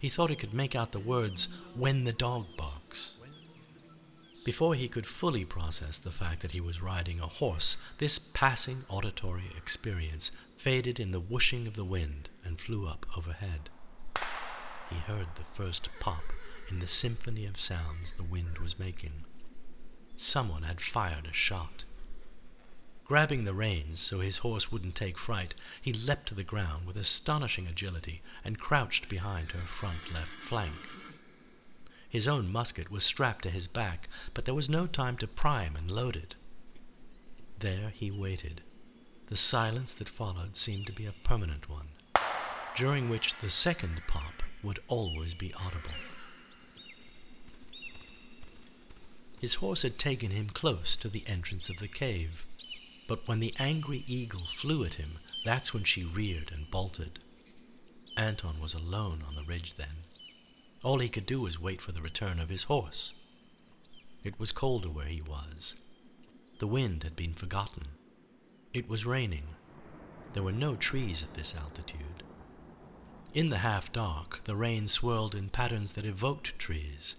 He 0.00 0.08
thought 0.08 0.30
he 0.30 0.34
could 0.34 0.52
make 0.52 0.74
out 0.74 0.90
the 0.90 0.98
words, 0.98 1.46
When 1.76 2.02
the 2.02 2.12
dog 2.12 2.46
barks. 2.56 3.14
Before 4.44 4.74
he 4.74 4.88
could 4.88 5.06
fully 5.06 5.44
process 5.44 5.98
the 5.98 6.10
fact 6.10 6.40
that 6.42 6.50
he 6.50 6.60
was 6.60 6.82
riding 6.82 7.20
a 7.20 7.28
horse, 7.28 7.76
this 7.98 8.18
passing 8.18 8.84
auditory 8.88 9.50
experience 9.56 10.32
faded 10.56 10.98
in 10.98 11.12
the 11.12 11.20
whooshing 11.20 11.68
of 11.68 11.74
the 11.74 11.84
wind 11.84 12.28
and 12.44 12.60
flew 12.60 12.86
up 12.86 13.06
overhead. 13.16 13.70
He 14.90 14.96
heard 14.96 15.28
the 15.36 15.44
first 15.52 15.88
pop 16.00 16.32
in 16.68 16.80
the 16.80 16.88
symphony 16.88 17.46
of 17.46 17.60
sounds 17.60 18.12
the 18.12 18.24
wind 18.24 18.58
was 18.58 18.80
making. 18.80 19.24
Someone 20.16 20.64
had 20.64 20.80
fired 20.80 21.26
a 21.26 21.32
shot. 21.32 21.84
Grabbing 23.04 23.44
the 23.44 23.54
reins 23.54 24.00
so 24.00 24.20
his 24.20 24.38
horse 24.38 24.72
wouldn't 24.72 24.94
take 24.94 25.18
fright, 25.18 25.54
he 25.80 25.92
leapt 25.92 26.26
to 26.28 26.34
the 26.34 26.42
ground 26.42 26.86
with 26.86 26.96
astonishing 26.96 27.66
agility 27.68 28.22
and 28.44 28.58
crouched 28.58 29.08
behind 29.08 29.52
her 29.52 29.66
front 29.66 30.12
left 30.12 30.32
flank. 30.40 30.88
His 32.12 32.28
own 32.28 32.52
musket 32.52 32.90
was 32.90 33.04
strapped 33.04 33.44
to 33.44 33.48
his 33.48 33.66
back, 33.66 34.06
but 34.34 34.44
there 34.44 34.54
was 34.54 34.68
no 34.68 34.86
time 34.86 35.16
to 35.16 35.26
prime 35.26 35.76
and 35.76 35.90
load 35.90 36.14
it. 36.14 36.34
There 37.58 37.88
he 37.88 38.10
waited. 38.10 38.60
The 39.28 39.36
silence 39.38 39.94
that 39.94 40.10
followed 40.10 40.54
seemed 40.54 40.86
to 40.88 40.92
be 40.92 41.06
a 41.06 41.14
permanent 41.24 41.70
one, 41.70 41.86
during 42.76 43.08
which 43.08 43.38
the 43.38 43.48
second 43.48 44.02
pop 44.08 44.42
would 44.62 44.78
always 44.88 45.32
be 45.32 45.54
audible. 45.54 45.96
His 49.40 49.54
horse 49.54 49.80
had 49.80 49.98
taken 49.98 50.32
him 50.32 50.50
close 50.50 50.96
to 50.98 51.08
the 51.08 51.24
entrance 51.26 51.70
of 51.70 51.78
the 51.78 51.88
cave, 51.88 52.44
but 53.08 53.26
when 53.26 53.40
the 53.40 53.54
angry 53.58 54.04
eagle 54.06 54.44
flew 54.54 54.84
at 54.84 54.94
him, 54.94 55.12
that's 55.46 55.72
when 55.72 55.84
she 55.84 56.04
reared 56.04 56.50
and 56.52 56.70
bolted. 56.70 57.20
Anton 58.18 58.60
was 58.60 58.74
alone 58.74 59.20
on 59.26 59.34
the 59.34 59.44
ridge 59.44 59.76
then. 59.76 60.01
All 60.82 60.98
he 60.98 61.08
could 61.08 61.26
do 61.26 61.40
was 61.40 61.60
wait 61.60 61.80
for 61.80 61.92
the 61.92 62.02
return 62.02 62.40
of 62.40 62.48
his 62.48 62.64
horse. 62.64 63.12
It 64.24 64.38
was 64.38 64.50
colder 64.50 64.88
where 64.88 65.06
he 65.06 65.22
was. 65.22 65.74
The 66.58 66.66
wind 66.66 67.04
had 67.04 67.14
been 67.14 67.34
forgotten. 67.34 67.88
It 68.74 68.88
was 68.88 69.06
raining. 69.06 69.44
There 70.32 70.42
were 70.42 70.52
no 70.52 70.74
trees 70.74 71.22
at 71.22 71.34
this 71.34 71.54
altitude. 71.54 72.22
In 73.32 73.48
the 73.48 73.58
half 73.58 73.92
dark, 73.92 74.40
the 74.44 74.56
rain 74.56 74.86
swirled 74.88 75.34
in 75.34 75.48
patterns 75.48 75.92
that 75.92 76.04
evoked 76.04 76.58
trees, 76.58 77.14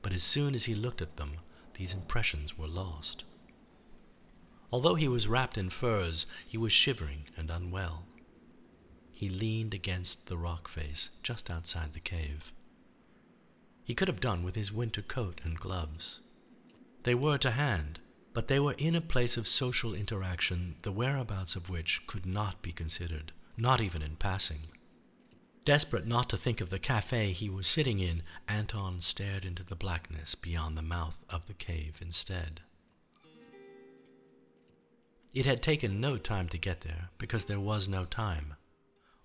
but 0.00 0.12
as 0.12 0.22
soon 0.22 0.54
as 0.54 0.64
he 0.64 0.74
looked 0.74 1.02
at 1.02 1.16
them, 1.16 1.38
these 1.74 1.92
impressions 1.92 2.56
were 2.56 2.68
lost. 2.68 3.24
Although 4.72 4.94
he 4.94 5.08
was 5.08 5.28
wrapped 5.28 5.58
in 5.58 5.70
furs, 5.70 6.26
he 6.46 6.58
was 6.58 6.72
shivering 6.72 7.24
and 7.36 7.50
unwell. 7.50 8.04
He 9.10 9.28
leaned 9.28 9.74
against 9.74 10.28
the 10.28 10.36
rock 10.36 10.68
face 10.68 11.10
just 11.22 11.50
outside 11.50 11.94
the 11.94 12.00
cave. 12.00 12.52
He 13.88 13.94
could 13.94 14.08
have 14.08 14.20
done 14.20 14.42
with 14.42 14.54
his 14.54 14.70
winter 14.70 15.00
coat 15.00 15.40
and 15.44 15.58
gloves. 15.58 16.20
They 17.04 17.14
were 17.14 17.38
to 17.38 17.52
hand, 17.52 18.00
but 18.34 18.48
they 18.48 18.60
were 18.60 18.74
in 18.76 18.94
a 18.94 19.00
place 19.00 19.38
of 19.38 19.48
social 19.48 19.94
interaction 19.94 20.76
the 20.82 20.92
whereabouts 20.92 21.56
of 21.56 21.70
which 21.70 22.06
could 22.06 22.26
not 22.26 22.60
be 22.60 22.70
considered, 22.70 23.32
not 23.56 23.80
even 23.80 24.02
in 24.02 24.16
passing. 24.16 24.66
Desperate 25.64 26.06
not 26.06 26.28
to 26.28 26.36
think 26.36 26.60
of 26.60 26.68
the 26.68 26.78
cafe 26.78 27.32
he 27.32 27.48
was 27.48 27.66
sitting 27.66 27.98
in, 27.98 28.22
Anton 28.46 29.00
stared 29.00 29.46
into 29.46 29.64
the 29.64 29.74
blackness 29.74 30.34
beyond 30.34 30.76
the 30.76 30.82
mouth 30.82 31.24
of 31.30 31.46
the 31.46 31.54
cave 31.54 31.96
instead. 32.02 32.60
It 35.32 35.46
had 35.46 35.62
taken 35.62 35.98
no 35.98 36.18
time 36.18 36.50
to 36.50 36.58
get 36.58 36.82
there 36.82 37.08
because 37.16 37.46
there 37.46 37.58
was 37.58 37.88
no 37.88 38.04
time. 38.04 38.52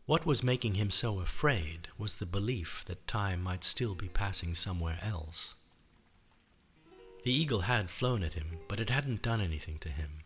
What 0.06 0.26
was 0.26 0.44
making 0.44 0.74
him 0.74 0.90
so 0.90 1.22
afraid 1.22 1.88
was 1.98 2.16
the 2.16 2.26
belief 2.26 2.84
that 2.88 3.08
time 3.08 3.42
might 3.42 3.64
still 3.64 3.96
be 3.96 4.10
passing 4.10 4.54
somewhere 4.54 5.00
else. 5.02 5.56
The 7.24 7.32
eagle 7.32 7.62
had 7.62 7.90
flown 7.90 8.22
at 8.22 8.34
him, 8.34 8.58
but 8.68 8.82
it 8.82 8.90
hadn't 8.90 9.22
done 9.22 9.40
anything 9.40 9.78
to 9.80 9.88
him. 9.88 10.20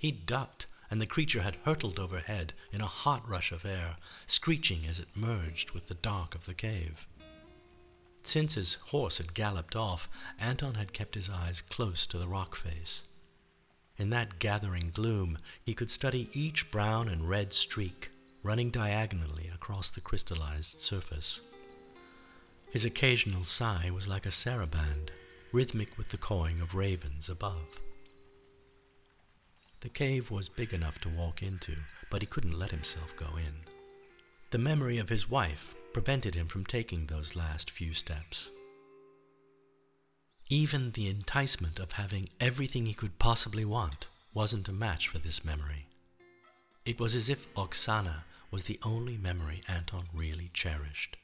He'd 0.00 0.26
ducked, 0.26 0.66
and 0.90 1.00
the 1.00 1.06
creature 1.06 1.42
had 1.42 1.58
hurtled 1.64 2.00
overhead 2.00 2.52
in 2.72 2.80
a 2.80 2.86
hot 2.86 3.28
rush 3.28 3.52
of 3.52 3.64
air, 3.64 3.96
screeching 4.26 4.84
as 4.86 4.98
it 4.98 5.16
merged 5.16 5.70
with 5.70 5.86
the 5.86 5.94
dark 5.94 6.34
of 6.34 6.46
the 6.46 6.54
cave. 6.54 7.06
Since 8.22 8.54
his 8.54 8.74
horse 8.74 9.18
had 9.18 9.34
galloped 9.34 9.76
off, 9.76 10.08
Anton 10.40 10.74
had 10.74 10.92
kept 10.92 11.14
his 11.14 11.30
eyes 11.30 11.60
close 11.62 12.08
to 12.08 12.18
the 12.18 12.26
rock 12.26 12.56
face. 12.56 13.04
In 13.96 14.10
that 14.10 14.40
gathering 14.40 14.90
gloom, 14.92 15.38
he 15.64 15.74
could 15.74 15.92
study 15.92 16.28
each 16.32 16.72
brown 16.72 17.08
and 17.08 17.28
red 17.28 17.52
streak 17.52 18.09
running 18.42 18.70
diagonally 18.70 19.50
across 19.54 19.90
the 19.90 20.00
crystallized 20.00 20.80
surface. 20.80 21.40
His 22.70 22.84
occasional 22.84 23.44
sigh 23.44 23.90
was 23.92 24.08
like 24.08 24.26
a 24.26 24.30
saraband, 24.30 25.10
rhythmic 25.52 25.98
with 25.98 26.08
the 26.08 26.16
cawing 26.16 26.60
of 26.60 26.74
ravens 26.74 27.28
above. 27.28 27.80
The 29.80 29.88
cave 29.88 30.30
was 30.30 30.48
big 30.48 30.72
enough 30.72 31.00
to 31.00 31.08
walk 31.08 31.42
into, 31.42 31.76
but 32.10 32.22
he 32.22 32.26
couldn't 32.26 32.58
let 32.58 32.70
himself 32.70 33.16
go 33.16 33.36
in. 33.36 33.64
The 34.50 34.58
memory 34.58 34.98
of 34.98 35.08
his 35.08 35.30
wife 35.30 35.74
prevented 35.92 36.34
him 36.34 36.46
from 36.46 36.64
taking 36.64 37.06
those 37.06 37.34
last 37.34 37.70
few 37.70 37.94
steps. 37.94 38.50
Even 40.48 40.90
the 40.90 41.08
enticement 41.08 41.78
of 41.78 41.92
having 41.92 42.28
everything 42.40 42.86
he 42.86 42.94
could 42.94 43.18
possibly 43.18 43.64
want 43.64 44.06
wasn't 44.34 44.68
a 44.68 44.72
match 44.72 45.08
for 45.08 45.18
this 45.18 45.44
memory. 45.44 45.86
It 46.84 47.00
was 47.00 47.14
as 47.14 47.28
if 47.28 47.52
Oksana 47.54 48.24
was 48.50 48.64
the 48.64 48.78
only 48.82 49.16
memory 49.16 49.60
Anton 49.68 50.04
really 50.12 50.50
cherished. 50.52 51.16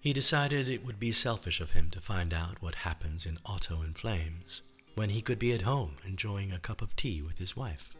He 0.00 0.12
decided 0.12 0.68
it 0.68 0.84
would 0.84 0.98
be 0.98 1.12
selfish 1.12 1.60
of 1.60 1.72
him 1.72 1.88
to 1.90 2.00
find 2.00 2.34
out 2.34 2.60
what 2.60 2.74
happens 2.76 3.24
in 3.24 3.38
Otto 3.46 3.82
in 3.82 3.94
Flames 3.94 4.62
when 4.94 5.10
he 5.10 5.22
could 5.22 5.38
be 5.38 5.52
at 5.52 5.62
home 5.62 5.96
enjoying 6.04 6.52
a 6.52 6.58
cup 6.58 6.82
of 6.82 6.96
tea 6.96 7.22
with 7.22 7.38
his 7.38 7.56
wife. 7.56 7.96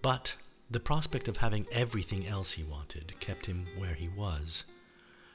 But 0.00 0.36
the 0.70 0.80
prospect 0.80 1.28
of 1.28 1.38
having 1.38 1.66
everything 1.70 2.26
else 2.26 2.52
he 2.52 2.64
wanted 2.64 3.18
kept 3.20 3.46
him 3.46 3.66
where 3.76 3.94
he 3.94 4.08
was. 4.08 4.64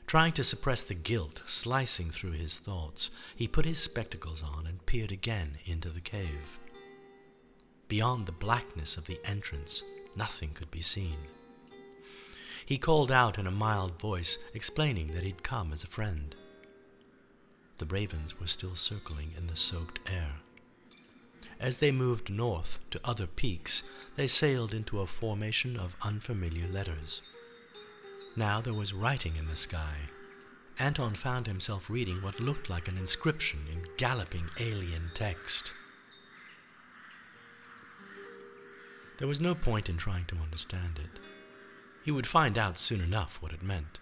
Trying 0.08 0.34
to 0.34 0.44
suppress 0.44 0.84
the 0.84 0.96
guilt 0.96 1.42
slicing 1.46 2.10
through 2.10 2.32
his 2.32 2.58
thoughts, 2.58 3.10
he 3.36 3.48
put 3.48 3.66
his 3.66 3.80
spectacles 3.80 4.42
on 4.42 4.66
and 4.66 4.86
peered 4.86 5.12
again 5.12 5.58
into 5.66 5.90
the 5.90 6.02
cave. 6.02 6.60
Beyond 7.88 8.26
the 8.26 8.32
blackness 8.32 8.98
of 8.98 9.06
the 9.06 9.20
entrance, 9.26 9.84
nothing 10.16 10.52
could 10.54 10.72
be 10.72 10.82
seen. 10.82 11.18
He 12.66 12.80
called 12.80 13.12
out 13.12 13.38
in 13.38 13.46
a 13.46 13.52
mild 13.52 14.00
voice, 14.00 14.40
explaining 14.54 15.12
that 15.12 15.24
he'd 15.24 15.44
come 15.44 15.72
as 15.72 15.84
a 15.84 15.88
friend. 15.88 16.36
The 17.78 17.86
ravens 17.86 18.40
were 18.40 18.48
still 18.48 18.76
circling 18.76 19.32
in 19.38 19.48
the 19.48 19.56
soaked 19.56 20.00
air. 20.10 20.38
As 21.60 21.78
they 21.78 21.92
moved 21.92 22.30
north 22.30 22.80
to 22.92 23.00
other 23.04 23.28
peaks, 23.28 23.84
they 24.16 24.28
sailed 24.28 24.74
into 24.74 25.00
a 25.00 25.08
formation 25.08 25.78
of 25.78 25.96
unfamiliar 26.02 26.68
letters. 26.68 27.22
Now 28.36 28.62
there 28.62 28.74
was 28.74 28.94
writing 28.94 29.36
in 29.38 29.48
the 29.48 29.56
sky. 29.56 30.10
Anton 30.80 31.14
found 31.14 31.48
himself 31.48 31.90
reading 31.90 32.22
what 32.22 32.40
looked 32.40 32.70
like 32.70 32.88
an 32.88 32.98
inscription 32.98 33.60
in 33.72 33.86
galloping 33.98 34.50
alien 34.60 35.12
text. 35.14 35.72
There 39.18 39.28
was 39.28 39.40
no 39.40 39.56
point 39.56 39.88
in 39.88 39.96
trying 39.96 40.26
to 40.26 40.38
understand 40.38 41.00
it. 41.00 41.20
He 42.06 42.12
would 42.12 42.28
find 42.28 42.56
out 42.56 42.78
soon 42.78 43.02
enough 43.02 43.42
what 43.42 43.52
it 43.52 43.64
meant. 43.64 43.98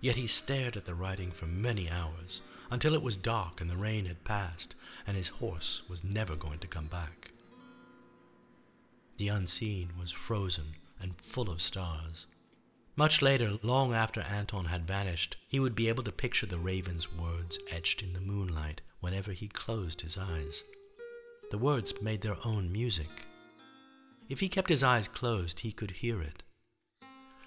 Yet 0.00 0.16
he 0.16 0.26
stared 0.26 0.78
at 0.78 0.86
the 0.86 0.94
writing 0.94 1.30
for 1.30 1.44
many 1.44 1.90
hours, 1.90 2.40
until 2.70 2.94
it 2.94 3.02
was 3.02 3.18
dark 3.18 3.60
and 3.60 3.68
the 3.68 3.76
rain 3.76 4.06
had 4.06 4.24
passed, 4.24 4.74
and 5.06 5.14
his 5.14 5.28
horse 5.28 5.82
was 5.86 6.02
never 6.02 6.36
going 6.36 6.58
to 6.60 6.66
come 6.66 6.86
back. 6.86 7.32
The 9.18 9.28
unseen 9.28 9.90
was 10.00 10.10
frozen 10.10 10.76
and 10.98 11.18
full 11.18 11.50
of 11.50 11.60
stars. 11.60 12.26
Much 12.96 13.20
later, 13.20 13.58
long 13.62 13.92
after 13.92 14.22
Anton 14.22 14.66
had 14.66 14.86
vanished, 14.86 15.36
he 15.46 15.60
would 15.60 15.74
be 15.74 15.90
able 15.90 16.04
to 16.04 16.12
picture 16.12 16.46
the 16.46 16.58
raven's 16.58 17.12
words 17.12 17.58
etched 17.70 18.02
in 18.02 18.14
the 18.14 18.22
moonlight 18.22 18.80
whenever 19.00 19.32
he 19.32 19.48
closed 19.48 20.00
his 20.00 20.16
eyes. 20.16 20.64
The 21.50 21.58
words 21.58 22.00
made 22.00 22.22
their 22.22 22.38
own 22.42 22.72
music. 22.72 23.26
If 24.30 24.40
he 24.40 24.48
kept 24.48 24.70
his 24.70 24.82
eyes 24.82 25.08
closed, 25.08 25.60
he 25.60 25.72
could 25.72 25.90
hear 25.90 26.22
it. 26.22 26.42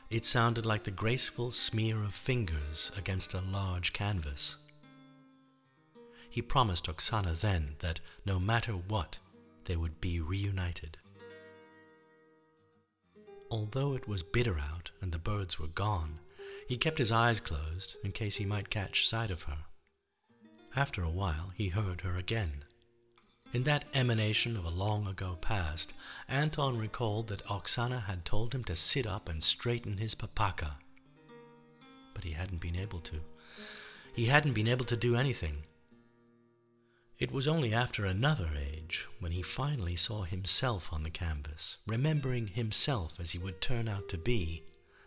It 0.09 0.23
sounded 0.23 0.65
like 0.65 0.85
the 0.85 0.91
graceful 0.91 1.51
smear 1.51 2.01
of 2.01 2.15
fingers 2.15 2.93
against 2.97 3.33
a 3.33 3.41
large 3.41 3.91
canvas. 3.91 4.55
He 6.29 6.41
promised 6.41 6.85
Oksana 6.87 7.39
then 7.39 7.75
that 7.79 7.99
no 8.25 8.39
matter 8.39 8.71
what, 8.71 9.17
they 9.65 9.75
would 9.75 9.99
be 9.99 10.21
reunited. 10.21 10.97
Although 13.51 13.95
it 13.95 14.07
was 14.07 14.23
bitter 14.23 14.57
out 14.57 14.91
and 15.01 15.11
the 15.11 15.19
birds 15.19 15.59
were 15.59 15.67
gone, 15.67 16.19
he 16.69 16.77
kept 16.77 16.99
his 16.99 17.11
eyes 17.11 17.41
closed 17.41 17.97
in 18.01 18.13
case 18.13 18.37
he 18.37 18.45
might 18.45 18.69
catch 18.69 19.07
sight 19.07 19.31
of 19.31 19.43
her. 19.43 19.65
After 20.73 21.03
a 21.03 21.09
while, 21.09 21.51
he 21.55 21.67
heard 21.69 22.01
her 22.01 22.15
again. 22.15 22.63
In 23.53 23.63
that 23.63 23.85
emanation 23.93 24.57
of 24.57 24.65
a 24.65 24.69
long 24.69 25.07
ago 25.07 25.37
past, 25.39 25.93
Anton 26.27 26.77
recalled 26.77 27.27
that 27.27 27.45
Oksana 27.45 28.03
had 28.03 28.25
told 28.25 28.53
him 28.53 28.63
to 28.65 28.75
sit 28.75 29.07
up 29.07 29.29
and 29.29 29.41
straighten 29.41 29.97
his 29.97 30.15
papaka. 30.15 30.75
But 32.13 32.25
he 32.25 32.31
hadn't 32.31 32.59
been 32.59 32.75
able 32.75 32.99
to. 33.01 33.21
He 34.13 34.25
hadn't 34.25 34.53
been 34.53 34.67
able 34.67 34.85
to 34.85 34.97
do 34.97 35.15
anything. 35.15 35.63
It 37.19 37.31
was 37.31 37.47
only 37.47 37.73
after 37.73 38.05
another 38.05 38.51
age, 38.55 39.07
when 39.19 39.31
he 39.31 39.41
finally 39.41 39.95
saw 39.95 40.23
himself 40.23 40.91
on 40.91 41.03
the 41.03 41.09
canvas, 41.09 41.77
remembering 41.87 42.47
himself 42.47 43.19
as 43.19 43.31
he 43.31 43.39
would 43.39 43.61
turn 43.61 43.87
out 43.87 44.07
to 44.09 44.17
be, 44.17 44.63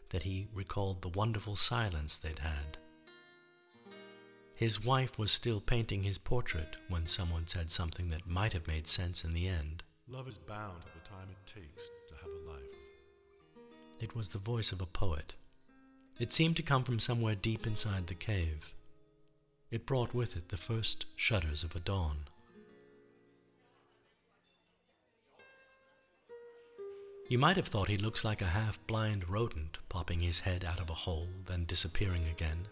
that 0.09 0.25
he 0.25 0.49
recalled 0.53 1.03
the 1.03 1.09
wonderful 1.09 1.55
silence 1.55 2.17
they'd 2.17 2.41
had. 2.41 2.79
His 4.61 4.85
wife 4.85 5.19
was 5.19 5.33
still 5.33 5.59
painting 5.59 6.03
his 6.03 6.19
portrait 6.19 6.77
when 6.87 7.07
someone 7.07 7.47
said 7.47 7.71
something 7.71 8.11
that 8.11 8.29
might 8.29 8.53
have 8.53 8.69
made 8.69 8.87
sense 8.87 9.25
in 9.25 9.31
the 9.31 9.49
end. 9.49 9.83
Love 10.07 10.29
is 10.29 10.37
bound 10.37 10.83
to 10.83 10.89
the 10.89 11.09
time 11.09 11.29
it 11.31 11.51
takes 11.51 11.89
to 12.09 12.15
have 12.17 12.29
a 12.29 12.51
life. 12.51 13.65
It 14.01 14.15
was 14.15 14.29
the 14.29 14.39
voice 14.39 14.71
of 14.71 14.83
a 14.83 14.87
poet. 14.87 15.33
It 16.19 16.35
seemed 16.35 16.59
to 16.59 16.63
come 16.63 16.85
from 16.85 17.01
somewhere 17.01 17.35
deep 17.35 17.67
inside 17.67 18.07
the 18.07 18.15
cave. 18.15 18.75
It 19.71 19.87
brought 19.87 20.13
with 20.13 20.37
it 20.37 20.51
the 20.51 20.59
first 20.59 21.07
shudders 21.17 21.65
of 21.65 21.75
a 21.75 21.81
dawn. 21.81 22.27
You 27.31 27.39
might 27.39 27.57
have 27.57 27.69
thought 27.69 27.89
he 27.89 27.97
looks 27.97 28.27
like 28.27 28.43
a 28.43 28.57
half 28.59 28.79
blind 28.87 29.27
rodent 29.31 29.79
popping 29.89 30.21
his 30.21 30.41
head 30.41 30.67
out 30.67 30.81
of 30.81 30.91
a 30.91 30.95
hole, 31.09 31.29
then 31.47 31.65
disappearing 31.65 32.27
again. 32.27 32.67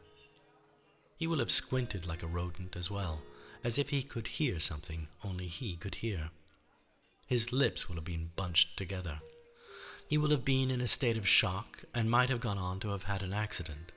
He 1.19 1.27
will 1.27 1.41
have 1.41 1.51
squinted 1.51 2.07
like 2.07 2.23
a 2.23 2.29
rodent 2.29 2.77
as 2.77 2.91
well, 2.91 3.23
as 3.65 3.77
if 3.77 3.91
he 3.91 4.05
could 4.05 4.29
hear 4.29 4.61
something 4.61 5.09
only 5.25 5.49
he 5.49 5.75
could 5.75 5.97
hear. 5.97 6.31
His 7.27 7.53
lips 7.53 7.89
will 7.89 7.97
have 7.97 8.05
been 8.05 8.31
bunched 8.37 8.77
together. 8.77 9.21
He 10.09 10.17
will 10.17 10.31
have 10.31 10.45
been 10.45 10.71
in 10.71 10.81
a 10.81 10.87
state 10.87 11.17
of 11.17 11.27
shock 11.27 11.85
and 11.93 12.09
might 12.09 12.29
have 12.29 12.41
gone 12.41 12.57
on 12.57 12.79
to 12.81 12.91
have 12.91 13.03
had 13.03 13.25
an 13.25 13.33
accident. 13.33 13.91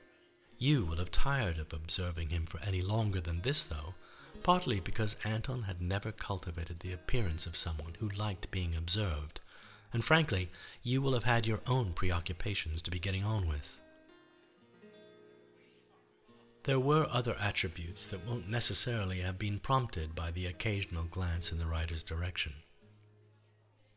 You 0.58 0.84
will 0.84 0.96
have 0.96 1.12
tired 1.12 1.58
of 1.58 1.72
observing 1.72 2.30
him 2.30 2.44
for 2.44 2.60
any 2.60 2.82
longer 2.82 3.20
than 3.20 3.42
this, 3.42 3.62
though, 3.62 3.94
partly 4.42 4.80
because 4.80 5.16
Anton 5.24 5.62
had 5.62 5.80
never 5.80 6.10
cultivated 6.10 6.80
the 6.80 6.92
appearance 6.92 7.46
of 7.46 7.56
someone 7.56 7.94
who 8.00 8.08
liked 8.08 8.50
being 8.50 8.74
observed, 8.74 9.40
and 9.92 10.04
frankly, 10.04 10.50
you 10.82 11.00
will 11.00 11.12
have 11.12 11.24
had 11.24 11.46
your 11.46 11.60
own 11.68 11.92
preoccupations 11.92 12.82
to 12.82 12.90
be 12.90 12.98
getting 12.98 13.24
on 13.24 13.46
with. 13.46 13.78
There 16.64 16.78
were 16.78 17.08
other 17.10 17.34
attributes 17.40 18.06
that 18.06 18.24
won't 18.24 18.48
necessarily 18.48 19.20
have 19.20 19.36
been 19.36 19.58
prompted 19.58 20.14
by 20.14 20.30
the 20.30 20.46
occasional 20.46 21.02
glance 21.04 21.50
in 21.50 21.58
the 21.58 21.66
writer's 21.66 22.04
direction. 22.04 22.52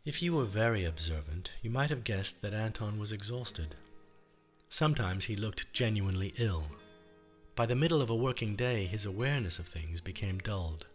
If 0.03 0.23
you 0.23 0.33
were 0.33 0.45
very 0.45 0.83
observant, 0.83 1.51
you 1.61 1.69
might 1.69 1.91
have 1.91 2.03
guessed 2.03 2.41
that 2.41 2.55
Anton 2.55 2.97
was 2.97 3.11
exhausted. 3.11 3.75
Sometimes 4.67 5.25
he 5.25 5.35
looked 5.35 5.71
genuinely 5.73 6.33
ill. 6.37 6.63
By 7.55 7.67
the 7.67 7.75
middle 7.75 8.01
of 8.01 8.09
a 8.09 8.15
working 8.15 8.55
day, 8.55 8.85
his 8.85 9.05
awareness 9.05 9.59
of 9.59 9.67
things 9.67 10.01
became 10.01 10.39
dulled. 10.39 10.87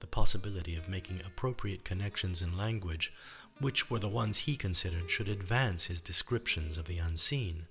The 0.00 0.06
possibility 0.06 0.74
of 0.74 0.88
making 0.88 1.20
appropriate 1.20 1.84
connections 1.84 2.40
in 2.40 2.56
language, 2.56 3.12
which 3.60 3.90
were 3.90 3.98
the 3.98 4.08
ones 4.08 4.38
he 4.38 4.56
considered 4.56 5.10
should 5.10 5.28
advance 5.28 5.84
his 5.84 6.00
descriptions 6.00 6.78
of 6.78 6.86
the 6.86 6.98
unseen, 6.98 7.66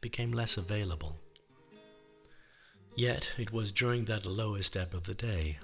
became 0.00 0.30
less 0.32 0.56
available. 0.56 1.18
Yet 2.96 3.34
it 3.36 3.52
was 3.52 3.72
during 3.72 4.06
that 4.06 4.24
lowest 4.24 4.74
ebb 4.74 4.94
of 4.94 5.04
the 5.04 5.14
day, 5.14 5.58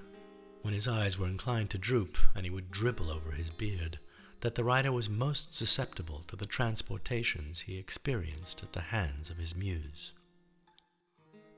when 0.60 0.74
his 0.74 0.86
eyes 0.86 1.18
were 1.18 1.26
inclined 1.26 1.70
to 1.70 1.78
droop 1.78 2.18
and 2.34 2.44
he 2.44 2.50
would 2.50 2.70
dribble 2.70 3.10
over 3.10 3.32
his 3.32 3.50
beard, 3.50 3.98
that 4.40 4.54
the 4.54 4.64
writer 4.64 4.92
was 4.92 5.08
most 5.08 5.54
susceptible 5.54 6.24
to 6.28 6.36
the 6.36 6.46
transportations 6.46 7.60
he 7.60 7.78
experienced 7.78 8.62
at 8.62 8.74
the 8.74 8.80
hands 8.80 9.30
of 9.30 9.38
his 9.38 9.56
muse. 9.56 10.12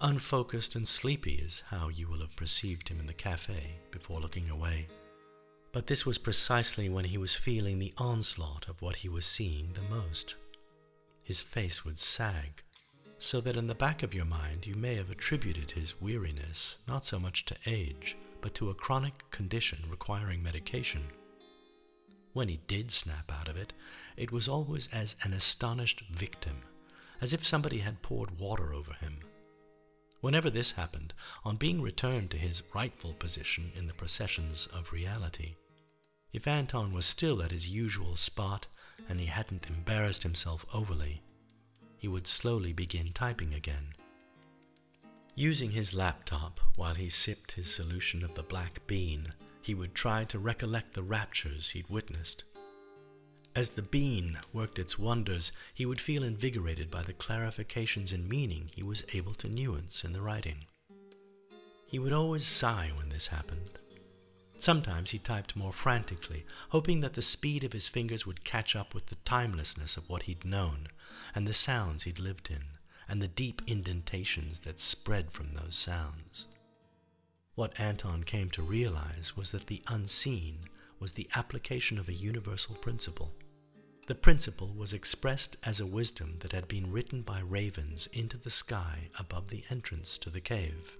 Unfocused 0.00 0.76
and 0.76 0.86
sleepy 0.86 1.34
is 1.34 1.62
how 1.70 1.88
you 1.88 2.06
will 2.06 2.20
have 2.20 2.36
perceived 2.36 2.88
him 2.88 3.00
in 3.00 3.06
the 3.06 3.12
cafe 3.12 3.78
before 3.90 4.20
looking 4.20 4.50
away. 4.50 4.86
But 5.72 5.88
this 5.88 6.06
was 6.06 6.18
precisely 6.18 6.88
when 6.88 7.06
he 7.06 7.18
was 7.18 7.34
feeling 7.34 7.78
the 7.78 7.94
onslaught 7.98 8.68
of 8.68 8.80
what 8.80 8.96
he 8.96 9.08
was 9.08 9.26
seeing 9.26 9.72
the 9.72 9.94
most. 9.94 10.36
His 11.22 11.40
face 11.40 11.84
would 11.84 11.98
sag, 11.98 12.62
so 13.24 13.40
that 13.40 13.56
in 13.56 13.68
the 13.68 13.74
back 13.74 14.02
of 14.02 14.12
your 14.12 14.26
mind 14.26 14.66
you 14.66 14.74
may 14.74 14.96
have 14.96 15.10
attributed 15.10 15.70
his 15.70 15.98
weariness 15.98 16.76
not 16.86 17.06
so 17.06 17.18
much 17.18 17.46
to 17.46 17.56
age, 17.64 18.18
but 18.42 18.52
to 18.52 18.68
a 18.68 18.74
chronic 18.74 19.30
condition 19.30 19.78
requiring 19.88 20.42
medication. 20.42 21.02
When 22.34 22.48
he 22.48 22.60
did 22.66 22.90
snap 22.90 23.32
out 23.32 23.48
of 23.48 23.56
it, 23.56 23.72
it 24.18 24.30
was 24.30 24.46
always 24.46 24.90
as 24.92 25.16
an 25.22 25.32
astonished 25.32 26.02
victim, 26.10 26.64
as 27.22 27.32
if 27.32 27.46
somebody 27.46 27.78
had 27.78 28.02
poured 28.02 28.38
water 28.38 28.74
over 28.74 28.92
him. 28.92 29.20
Whenever 30.20 30.50
this 30.50 30.72
happened, 30.72 31.14
on 31.46 31.56
being 31.56 31.80
returned 31.80 32.30
to 32.30 32.36
his 32.36 32.62
rightful 32.74 33.14
position 33.14 33.72
in 33.74 33.86
the 33.86 33.94
processions 33.94 34.66
of 34.66 34.92
reality, 34.92 35.54
if 36.34 36.46
Anton 36.46 36.92
was 36.92 37.06
still 37.06 37.42
at 37.42 37.52
his 37.52 37.70
usual 37.70 38.16
spot 38.16 38.66
and 39.08 39.18
he 39.18 39.26
hadn't 39.26 39.66
embarrassed 39.66 40.24
himself 40.24 40.66
overly, 40.74 41.22
he 42.04 42.08
would 42.08 42.26
slowly 42.26 42.74
begin 42.74 43.14
typing 43.14 43.54
again. 43.54 43.94
Using 45.34 45.70
his 45.70 45.94
laptop 45.94 46.60
while 46.76 46.92
he 46.92 47.08
sipped 47.08 47.52
his 47.52 47.74
solution 47.74 48.22
of 48.22 48.34
the 48.34 48.42
black 48.42 48.86
bean, 48.86 49.32
he 49.62 49.74
would 49.74 49.94
try 49.94 50.24
to 50.24 50.38
recollect 50.38 50.92
the 50.92 51.02
raptures 51.02 51.70
he'd 51.70 51.88
witnessed. 51.88 52.44
As 53.56 53.70
the 53.70 53.80
bean 53.80 54.38
worked 54.52 54.78
its 54.78 54.98
wonders, 54.98 55.50
he 55.72 55.86
would 55.86 55.98
feel 55.98 56.22
invigorated 56.22 56.90
by 56.90 57.00
the 57.00 57.14
clarifications 57.14 58.12
in 58.12 58.28
meaning 58.28 58.70
he 58.74 58.82
was 58.82 59.06
able 59.14 59.32
to 59.36 59.48
nuance 59.48 60.04
in 60.04 60.12
the 60.12 60.20
writing. 60.20 60.66
He 61.86 61.98
would 61.98 62.12
always 62.12 62.44
sigh 62.44 62.90
when 62.98 63.08
this 63.08 63.28
happened. 63.28 63.78
Sometimes 64.58 65.12
he 65.12 65.18
typed 65.18 65.56
more 65.56 65.72
frantically, 65.72 66.44
hoping 66.68 67.00
that 67.00 67.14
the 67.14 67.22
speed 67.22 67.64
of 67.64 67.72
his 67.72 67.88
fingers 67.88 68.26
would 68.26 68.44
catch 68.44 68.76
up 68.76 68.92
with 68.92 69.06
the 69.06 69.16
timelessness 69.24 69.96
of 69.96 70.10
what 70.10 70.24
he'd 70.24 70.44
known, 70.44 70.88
and 71.34 71.46
the 71.46 71.54
sounds 71.54 72.04
he'd 72.04 72.18
lived 72.18 72.50
in, 72.50 72.64
and 73.08 73.20
the 73.20 73.28
deep 73.28 73.62
indentations 73.66 74.60
that 74.60 74.80
spread 74.80 75.30
from 75.30 75.52
those 75.52 75.76
sounds. 75.76 76.46
What 77.54 77.78
Anton 77.78 78.24
came 78.24 78.50
to 78.50 78.62
realize 78.62 79.36
was 79.36 79.50
that 79.52 79.68
the 79.68 79.82
unseen 79.86 80.68
was 80.98 81.12
the 81.12 81.28
application 81.36 81.98
of 81.98 82.08
a 82.08 82.14
universal 82.14 82.74
principle. 82.74 83.32
The 84.06 84.14
principle 84.14 84.74
was 84.76 84.92
expressed 84.92 85.56
as 85.64 85.80
a 85.80 85.86
wisdom 85.86 86.36
that 86.40 86.52
had 86.52 86.68
been 86.68 86.90
written 86.90 87.22
by 87.22 87.40
ravens 87.40 88.06
into 88.12 88.36
the 88.36 88.50
sky 88.50 89.08
above 89.18 89.48
the 89.50 89.64
entrance 89.70 90.18
to 90.18 90.30
the 90.30 90.40
cave. 90.40 90.96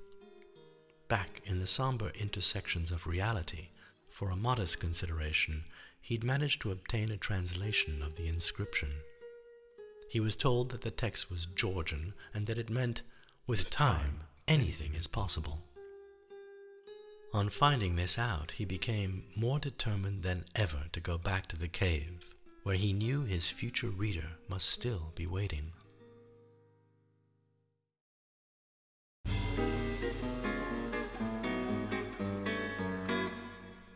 Back 1.09 1.43
in 1.45 1.61
the 1.61 1.67
somber 1.67 2.13
intersections 2.19 2.91
of 2.91 3.07
reality, 3.07 3.69
for 4.09 4.31
a 4.31 4.37
modest 4.37 4.81
consideration, 4.81 5.65
he'd 6.01 6.25
managed 6.25 6.63
to 6.63 6.71
obtain 6.71 7.11
a 7.11 7.17
translation 7.17 8.03
of 8.03 8.17
the 8.17 8.29
inscription. 8.29 8.91
He 10.09 10.21
was 10.21 10.37
told 10.37 10.71
that 10.71 10.83
the 10.83 10.91
text 10.91 11.31
was 11.31 11.47
Georgian 11.47 12.15
and 12.33 12.47
that 12.47 12.59
it 12.59 12.71
meant, 12.71 13.03
with 13.47 13.71
time, 13.71 14.21
anything 14.47 14.95
is 14.95 15.07
possible. 15.07 15.63
On 17.33 17.49
finding 17.49 17.97
this 17.97 18.17
out, 18.17 18.53
he 18.53 18.65
became 18.65 19.25
more 19.35 19.59
determined 19.59 20.23
than 20.23 20.45
ever 20.55 20.85
to 20.93 21.01
go 21.01 21.19
back 21.19 21.49
to 21.49 21.57
the 21.57 21.67
cave, 21.67 22.31
where 22.63 22.77
he 22.77 22.93
knew 22.93 23.25
his 23.25 23.49
future 23.49 23.91
reader 23.91 24.39
must 24.49 24.69
still 24.71 25.13
be 25.17 25.27
waiting. 25.27 25.73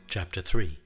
Chapter 0.08 0.40
3 0.40 0.78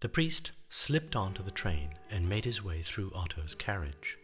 The 0.00 0.08
priest 0.08 0.52
slipped 0.68 1.16
onto 1.16 1.42
the 1.42 1.50
train 1.50 1.90
and 2.08 2.28
made 2.28 2.44
his 2.44 2.62
way 2.62 2.82
through 2.82 3.12
Otto's 3.14 3.54
carriage. 3.56 4.16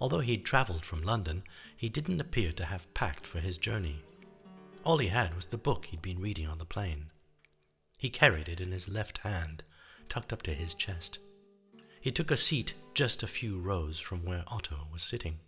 Although 0.00 0.20
he'd 0.20 0.44
travelled 0.44 0.84
from 0.84 1.02
London, 1.02 1.44
he 1.76 1.88
didn't 1.88 2.20
appear 2.20 2.52
to 2.52 2.64
have 2.66 2.92
packed 2.92 3.26
for 3.26 3.40
his 3.40 3.56
journey. 3.56 4.02
All 4.84 4.98
he 4.98 5.08
had 5.08 5.34
was 5.34 5.46
the 5.46 5.56
book 5.56 5.86
he'd 5.86 6.02
been 6.02 6.20
reading 6.20 6.46
on 6.46 6.58
the 6.58 6.66
plane. 6.66 7.10
He 7.96 8.10
carried 8.10 8.48
it 8.50 8.60
in 8.60 8.70
his 8.70 8.86
left 8.86 9.18
hand, 9.18 9.62
tucked 10.10 10.30
up 10.30 10.42
to 10.42 10.52
his 10.52 10.74
chest. 10.74 11.20
He 12.02 12.12
took 12.12 12.30
a 12.30 12.36
seat 12.36 12.74
just 12.92 13.22
a 13.22 13.26
few 13.26 13.58
rows 13.58 13.98
from 13.98 14.26
where 14.26 14.44
Otto 14.48 14.88
was 14.92 15.02
sitting. 15.02 15.38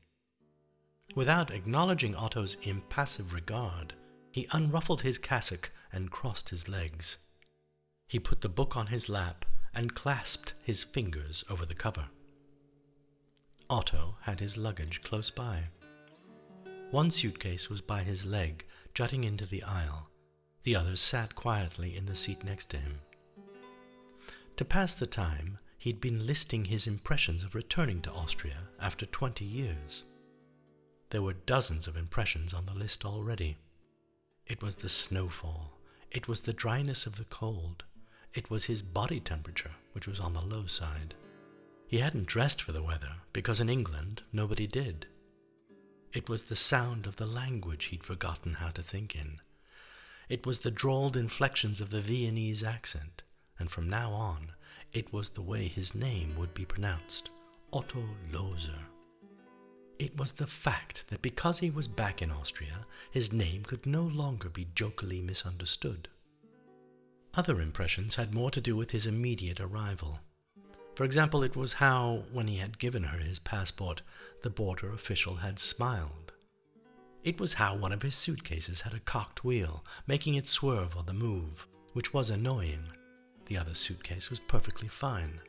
Without 1.14 1.50
acknowledging 1.50 2.14
Otto's 2.14 2.56
impassive 2.62 3.34
regard, 3.34 3.92
he 4.32 4.48
unruffled 4.52 5.02
his 5.02 5.18
cassock 5.18 5.70
and 5.92 6.10
crossed 6.10 6.48
his 6.48 6.66
legs. 6.66 7.18
He 8.08 8.18
put 8.18 8.40
the 8.40 8.48
book 8.48 8.76
on 8.76 8.86
his 8.86 9.08
lap 9.08 9.44
and 9.74 9.94
clasped 9.94 10.54
his 10.62 10.84
fingers 10.84 11.44
over 11.50 11.66
the 11.66 11.74
cover. 11.74 12.06
Otto 13.68 14.16
had 14.22 14.40
his 14.40 14.56
luggage 14.56 15.02
close 15.02 15.28
by. 15.30 15.64
One 16.90 17.10
suitcase 17.10 17.68
was 17.68 17.80
by 17.80 18.04
his 18.04 18.24
leg, 18.24 18.64
jutting 18.94 19.24
into 19.24 19.44
the 19.44 19.64
aisle. 19.64 20.08
The 20.62 20.76
other 20.76 20.96
sat 20.96 21.34
quietly 21.34 21.96
in 21.96 22.06
the 22.06 22.16
seat 22.16 22.44
next 22.44 22.70
to 22.70 22.76
him. 22.76 23.00
To 24.56 24.64
pass 24.64 24.94
the 24.94 25.06
time, 25.06 25.58
he'd 25.76 26.00
been 26.00 26.26
listing 26.26 26.66
his 26.66 26.86
impressions 26.86 27.42
of 27.42 27.54
returning 27.54 28.02
to 28.02 28.12
Austria 28.12 28.68
after 28.80 29.04
twenty 29.04 29.44
years. 29.44 30.04
There 31.10 31.22
were 31.22 31.34
dozens 31.34 31.86
of 31.86 31.96
impressions 31.96 32.54
on 32.54 32.66
the 32.66 32.74
list 32.74 33.04
already. 33.04 33.58
It 34.46 34.62
was 34.62 34.76
the 34.76 34.88
snowfall. 34.88 35.72
It 36.10 36.28
was 36.28 36.42
the 36.42 36.52
dryness 36.52 37.04
of 37.04 37.16
the 37.16 37.24
cold. 37.24 37.84
It 38.34 38.50
was 38.50 38.66
his 38.66 38.82
body 38.82 39.20
temperature, 39.20 39.72
which 39.92 40.06
was 40.06 40.20
on 40.20 40.34
the 40.34 40.42
low 40.42 40.66
side. 40.66 41.14
He 41.86 41.98
hadn't 41.98 42.26
dressed 42.26 42.60
for 42.60 42.72
the 42.72 42.82
weather, 42.82 43.12
because 43.32 43.60
in 43.60 43.68
England 43.68 44.22
nobody 44.32 44.66
did. 44.66 45.06
It 46.12 46.28
was 46.28 46.44
the 46.44 46.56
sound 46.56 47.06
of 47.06 47.16
the 47.16 47.26
language 47.26 47.86
he'd 47.86 48.04
forgotten 48.04 48.54
how 48.54 48.70
to 48.70 48.82
think 48.82 49.14
in. 49.14 49.40
It 50.28 50.44
was 50.44 50.60
the 50.60 50.70
drawled 50.70 51.16
inflections 51.16 51.80
of 51.80 51.90
the 51.90 52.00
Viennese 52.00 52.64
accent, 52.64 53.22
and 53.58 53.70
from 53.70 53.88
now 53.88 54.10
on, 54.10 54.52
it 54.92 55.12
was 55.12 55.30
the 55.30 55.42
way 55.42 55.68
his 55.68 55.94
name 55.94 56.34
would 56.36 56.54
be 56.54 56.64
pronounced 56.64 57.30
Otto 57.72 58.02
Loser. 58.32 58.78
It 59.98 60.16
was 60.16 60.32
the 60.32 60.46
fact 60.46 61.04
that 61.08 61.22
because 61.22 61.58
he 61.58 61.70
was 61.70 61.88
back 61.88 62.20
in 62.22 62.30
Austria, 62.30 62.86
his 63.10 63.32
name 63.32 63.62
could 63.62 63.86
no 63.86 64.02
longer 64.02 64.48
be 64.48 64.68
jokily 64.74 65.22
misunderstood. 65.22 66.08
Other 67.36 67.60
impressions 67.60 68.14
had 68.14 68.32
more 68.32 68.50
to 68.50 68.62
do 68.62 68.74
with 68.74 68.92
his 68.92 69.06
immediate 69.06 69.60
arrival. 69.60 70.20
For 70.94 71.04
example, 71.04 71.42
it 71.42 71.54
was 71.54 71.74
how, 71.74 72.24
when 72.32 72.48
he 72.48 72.56
had 72.56 72.78
given 72.78 73.04
her 73.04 73.18
his 73.18 73.38
passport, 73.38 74.00
the 74.42 74.48
border 74.48 74.90
official 74.90 75.36
had 75.36 75.58
smiled. 75.58 76.32
It 77.22 77.38
was 77.38 77.54
how 77.54 77.76
one 77.76 77.92
of 77.92 78.00
his 78.00 78.14
suitcases 78.14 78.82
had 78.82 78.94
a 78.94 79.00
cocked 79.00 79.44
wheel, 79.44 79.84
making 80.06 80.34
it 80.36 80.46
swerve 80.46 80.96
on 80.96 81.04
the 81.04 81.12
move, 81.12 81.66
which 81.92 82.14
was 82.14 82.30
annoying. 82.30 82.84
The 83.46 83.58
other 83.58 83.74
suitcase 83.74 84.30
was 84.30 84.40
perfectly 84.40 84.88
fine. 84.88 85.40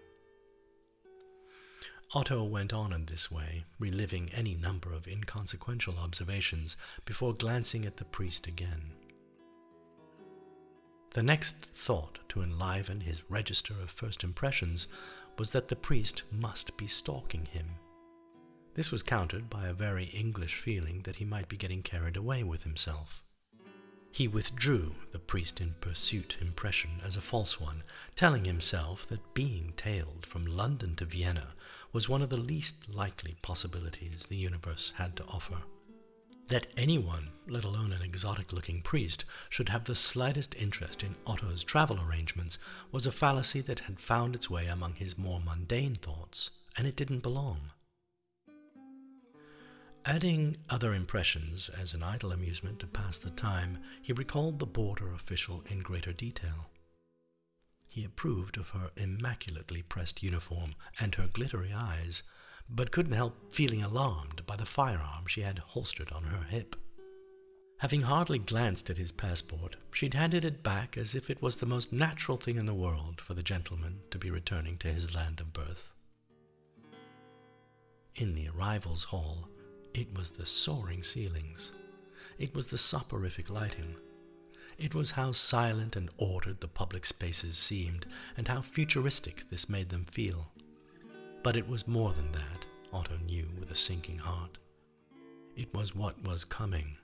Otto 2.14 2.44
went 2.44 2.74
on 2.74 2.92
in 2.92 3.06
this 3.06 3.32
way, 3.32 3.64
reliving 3.80 4.30
any 4.34 4.56
number 4.56 4.92
of 4.92 5.08
inconsequential 5.08 5.98
observations 5.98 6.76
before 7.06 7.34
glancing 7.34 7.86
at 7.86 7.96
the 7.96 8.06
priest 8.06 8.46
again. 8.46 8.97
The 11.18 11.24
next 11.24 11.66
thought 11.74 12.20
to 12.30 12.44
enliven 12.44 13.02
his 13.02 13.24
register 13.28 13.74
of 13.82 13.90
first 13.90 14.24
impressions 14.24 14.86
was 15.40 15.50
that 15.50 15.68
the 15.68 15.76
priest 15.76 16.22
must 16.32 16.78
be 16.78 16.86
stalking 16.86 17.46
him. 17.46 17.66
This 18.76 18.92
was 18.92 19.02
countered 19.02 19.50
by 19.50 19.66
a 19.66 19.74
very 19.74 20.06
English 20.14 20.58
feeling 20.58 21.02
that 21.06 21.16
he 21.16 21.26
might 21.26 21.50
be 21.50 21.58
getting 21.58 21.82
carried 21.82 22.18
away 22.18 22.44
with 22.44 22.62
himself. 22.62 23.24
He 24.12 24.28
withdrew 24.28 24.94
the 25.12 25.18
priest 25.18 25.60
in 25.60 25.74
pursuit 25.82 26.38
impression 26.40 27.02
as 27.04 27.18
a 27.18 27.22
false 27.22 27.60
one, 27.60 27.82
telling 28.14 28.46
himself 28.46 29.10
that 29.10 29.34
being 29.34 29.74
tailed 29.76 30.24
from 30.24 30.46
London 30.46 30.96
to 30.98 31.06
Vienna 31.06 31.56
was 31.92 32.08
one 32.08 32.22
of 32.22 32.30
the 32.30 32.38
least 32.38 32.94
likely 32.94 33.38
possibilities 33.42 34.28
the 34.28 34.36
universe 34.36 34.94
had 34.98 35.16
to 35.16 35.26
offer. 35.26 35.64
That 36.48 36.68
anyone, 36.78 37.32
let 37.48 37.66
alone 37.66 37.92
an 37.92 38.02
exotic 38.02 38.54
looking 38.54 38.82
priest, 38.82 39.26
should 39.50 39.68
have 39.70 39.84
the 39.84 39.96
slightest 39.96 40.56
interest 40.56 41.04
in 41.04 41.16
Otto's 41.26 41.64
travel 41.64 42.00
arrangements 42.00 42.58
was 42.90 43.06
a 43.06 43.12
fallacy 43.12 43.60
that 43.62 43.82
had 43.82 44.00
found 44.00 44.34
its 44.34 44.50
way 44.50 44.68
among 44.68 44.96
his 44.96 45.18
more 45.18 45.42
mundane 45.42 45.96
thoughts, 45.96 46.52
and 46.78 46.88
it 46.88 46.96
didn't 46.96 47.20
belong. 47.20 47.72
Adding 50.06 50.56
other 50.70 50.94
impressions 50.94 51.68
as 51.68 51.94
an 51.94 52.02
idle 52.02 52.32
amusement 52.32 52.80
to 52.80 52.88
pass 52.88 53.18
the 53.18 53.30
time, 53.30 53.80
he 54.02 54.14
recalled 54.14 54.60
the 54.60 54.66
border 54.66 55.12
official 55.12 55.64
in 55.70 55.80
greater 55.80 56.14
detail. 56.14 56.70
He 57.90 58.06
approved 58.06 58.56
of 58.56 58.70
her 58.70 58.92
immaculately 58.96 59.82
pressed 59.82 60.24
uniform 60.24 60.76
and 60.98 61.16
her 61.16 61.28
glittery 61.28 61.74
eyes, 61.74 62.24
but 62.70 62.92
couldn't 62.92 63.14
help 63.14 63.52
feeling 63.52 63.82
alarmed 63.82 64.46
by 64.46 64.56
the 64.56 64.66
firearm 64.66 65.26
she 65.28 65.42
had 65.42 65.60
holstered 65.60 66.12
on 66.12 66.24
her 66.24 66.44
hip. 66.50 66.76
Having 67.80 68.02
hardly 68.02 68.40
glanced 68.40 68.90
at 68.90 68.98
his 68.98 69.12
passport, 69.12 69.76
she'd 69.92 70.16
handed 70.16 70.44
it 70.44 70.64
back 70.64 70.98
as 70.98 71.14
if 71.14 71.30
it 71.30 71.42
was 71.42 71.58
the 71.58 71.66
most 71.66 71.94
natural 71.94 72.38
thing 72.38 72.58
in 72.58 72.66
the 72.66 72.74
world 72.74 73.22
for 73.22 73.36
the 73.36 73.44
gentleman 73.44 74.00
to 74.10 74.18
be 74.18 74.32
returning 74.32 74.78
to 74.80 74.88
his 74.88 75.14
land 75.14 75.40
of 75.40 75.54
birth. 75.54 75.90
In 78.16 78.34
the 78.34 78.50
arrivals 78.50 79.04
hall, 79.06 79.48
it 79.94 80.12
was 80.16 80.32
the 80.32 80.46
soaring 80.46 81.04
ceilings. 81.04 81.72
It 82.40 82.56
was 82.56 82.68
the 82.68 82.80
soporific 82.80 83.48
lighting. 83.50 83.96
It 84.80 84.96
was 84.96 85.12
how 85.12 85.32
silent 85.32 85.96
and 85.96 86.10
ordered 86.18 86.62
the 86.62 86.68
public 86.68 87.06
spaces 87.06 87.60
seemed, 87.60 88.08
and 88.36 88.48
how 88.48 88.62
futuristic 88.62 89.50
this 89.52 89.70
made 89.70 89.90
them 89.90 90.06
feel. 90.06 90.52
But 91.44 91.56
it 91.56 91.68
was 91.68 91.88
more 91.88 92.14
than 92.14 92.32
that, 92.34 92.66
Otto 92.92 93.18
knew 93.26 93.48
with 93.60 93.72
a 93.72 93.76
sinking 93.76 94.20
heart. 94.20 94.58
It 95.56 95.74
was 95.74 95.96
what 95.96 96.24
was 96.24 96.44
coming. 96.44 96.98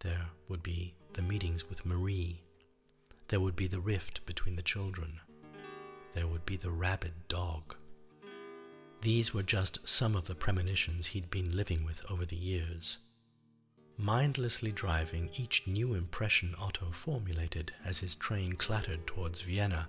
There 0.00 0.26
would 0.48 0.62
be 0.62 0.94
the 1.14 1.22
meetings 1.22 1.68
with 1.68 1.86
Marie. 1.86 2.42
There 3.28 3.40
would 3.40 3.56
be 3.56 3.66
the 3.66 3.80
rift 3.80 4.24
between 4.26 4.56
the 4.56 4.62
children. 4.62 5.20
There 6.12 6.26
would 6.26 6.46
be 6.46 6.56
the 6.56 6.70
rabid 6.70 7.12
dog. 7.28 7.74
These 9.00 9.34
were 9.34 9.42
just 9.42 9.86
some 9.86 10.16
of 10.16 10.26
the 10.26 10.34
premonitions 10.34 11.08
he'd 11.08 11.30
been 11.30 11.56
living 11.56 11.84
with 11.84 12.04
over 12.10 12.24
the 12.24 12.36
years. 12.36 12.98
Mindlessly 13.98 14.72
driving 14.72 15.30
each 15.36 15.66
new 15.66 15.94
impression 15.94 16.54
Otto 16.58 16.90
formulated 16.92 17.72
as 17.84 18.00
his 18.00 18.14
train 18.14 18.54
clattered 18.54 19.06
towards 19.06 19.40
Vienna 19.40 19.88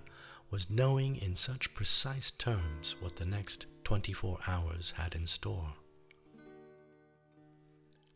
was 0.50 0.70
knowing 0.70 1.16
in 1.16 1.34
such 1.34 1.74
precise 1.74 2.30
terms 2.30 2.94
what 3.00 3.16
the 3.16 3.24
next 3.24 3.66
24 3.84 4.38
hours 4.46 4.94
had 4.96 5.14
in 5.14 5.26
store. 5.26 5.74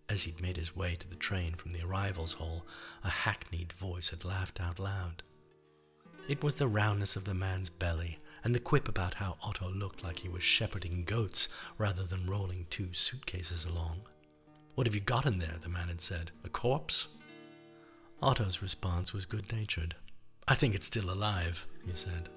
As 0.08 0.22
he'd 0.22 0.40
made 0.42 0.56
his 0.56 0.76
way 0.76 0.96
to 0.96 1.08
the 1.08 1.16
train 1.16 1.54
from 1.54 1.72
the 1.72 1.82
arrivals 1.84 2.34
hall, 2.34 2.66
a 3.02 3.10
hackneyed 3.10 3.72
voice 3.72 4.10
had 4.10 4.24
laughed 4.24 4.60
out 4.60 4.78
loud. 4.78 5.22
It 6.28 6.42
was 6.42 6.56
the 6.56 6.68
roundness 6.68 7.16
of 7.16 7.24
the 7.24 7.34
man's 7.34 7.70
belly 7.70 8.18
and 8.44 8.54
the 8.54 8.60
quip 8.60 8.88
about 8.88 9.14
how 9.14 9.36
Otto 9.42 9.70
looked 9.70 10.02
like 10.02 10.20
he 10.20 10.28
was 10.28 10.42
shepherding 10.42 11.04
goats 11.04 11.48
rather 11.78 12.04
than 12.04 12.26
rolling 12.26 12.66
two 12.70 12.92
suitcases 12.92 13.64
along. 13.64 14.02
What 14.74 14.86
have 14.86 14.94
you 14.94 15.00
got 15.00 15.26
in 15.26 15.38
there? 15.38 15.56
the 15.62 15.68
man 15.68 15.88
had 15.88 16.00
said. 16.00 16.30
A 16.44 16.48
corpse? 16.48 17.08
Otto's 18.22 18.62
response 18.62 19.12
was 19.12 19.26
good 19.26 19.52
natured. 19.52 19.96
I 20.48 20.54
think 20.54 20.74
it's 20.74 20.86
still 20.86 21.10
alive, 21.10 21.66
he 21.86 21.94
said. 21.94 22.28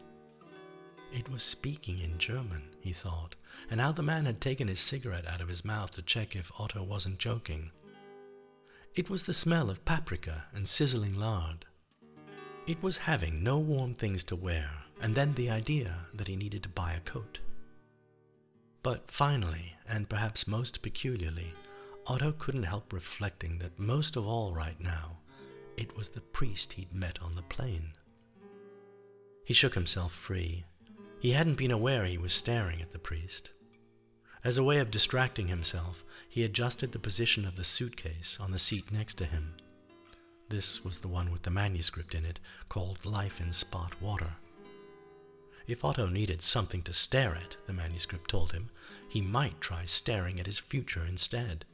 It 1.12 1.30
was 1.30 1.44
speaking 1.44 2.00
in 2.00 2.18
German, 2.18 2.64
he 2.80 2.92
thought, 2.92 3.36
and 3.70 3.82
how 3.82 3.92
the 3.92 4.04
man 4.04 4.26
had 4.26 4.42
taken 4.42 4.68
his 4.68 4.80
cigarette 4.80 5.28
out 5.28 5.42
of 5.42 5.48
his 5.48 5.66
mouth 5.66 5.92
to 5.92 6.02
check 6.02 6.36
if 6.36 6.52
Otto 6.60 6.84
wasn't 6.84 7.20
joking. 7.20 7.72
It 8.94 9.10
was 9.10 9.24
the 9.24 9.34
smell 9.34 9.70
of 9.70 9.86
paprika 9.86 10.46
and 10.54 10.68
sizzling 10.68 11.16
lard. 11.16 11.66
It 12.68 12.82
was 12.82 12.98
having 12.98 13.44
no 13.44 13.58
warm 13.58 13.94
things 13.94 14.24
to 14.26 14.36
wear, 14.36 14.70
and 15.02 15.16
then 15.16 15.34
the 15.34 15.50
idea 15.50 16.06
that 16.14 16.28
he 16.28 16.36
needed 16.36 16.64
to 16.64 16.70
buy 16.70 16.94
a 16.94 17.00
coat. 17.00 17.40
But 18.84 19.10
finally, 19.10 19.74
and 19.90 20.08
perhaps 20.08 20.48
most 20.48 20.82
peculiarly, 20.82 21.54
Otto 22.08 22.34
couldn't 22.38 22.64
help 22.64 22.94
reflecting 22.94 23.58
that 23.60 23.80
most 23.80 24.16
of 24.16 24.28
all 24.28 24.54
right 24.54 24.80
now, 24.80 25.18
it 25.76 25.98
was 25.98 26.10
the 26.10 26.22
priest 26.22 26.74
he'd 26.74 26.94
met 26.94 27.22
on 27.22 27.36
the 27.36 27.42
plane. 27.44 27.94
He 29.46 29.54
shook 29.54 29.76
himself 29.76 30.12
free. 30.12 30.66
He 31.20 31.32
hadn't 31.32 31.56
been 31.56 31.72
aware 31.72 32.06
he 32.06 32.18
was 32.18 32.34
staring 32.34 32.82
at 32.82 32.92
the 32.92 33.00
priest. 33.00 33.52
As 34.44 34.58
a 34.58 34.64
way 34.64 34.80
of 34.80 34.92
distracting 34.92 35.48
himself, 35.48 36.04
he 36.28 36.44
adjusted 36.44 36.92
the 36.92 37.00
position 37.00 37.46
of 37.46 37.56
the 37.56 37.64
suitcase 37.64 38.38
on 38.42 38.52
the 38.52 38.60
seat 38.60 38.92
next 38.92 39.14
to 39.16 39.26
him. 39.26 39.54
This 40.50 40.84
was 40.84 41.00
the 41.00 41.08
one 41.08 41.32
with 41.32 41.44
the 41.44 41.52
manuscript 41.52 42.14
in 42.14 42.26
it, 42.26 42.40
called 42.70 43.06
Life 43.06 43.40
in 43.40 43.52
Spot 43.52 44.00
Water. 44.02 44.34
If 45.68 45.86
Otto 45.86 46.08
needed 46.08 46.42
something 46.42 46.82
to 46.84 46.94
stare 46.94 47.36
at, 47.36 47.56
the 47.66 47.74
manuscript 47.74 48.30
told 48.30 48.52
him, 48.52 48.70
he 49.10 49.22
might 49.22 49.62
try 49.62 49.86
staring 49.86 50.40
at 50.40 50.46
his 50.46 50.60
future 50.60 51.06
instead. 51.06 51.66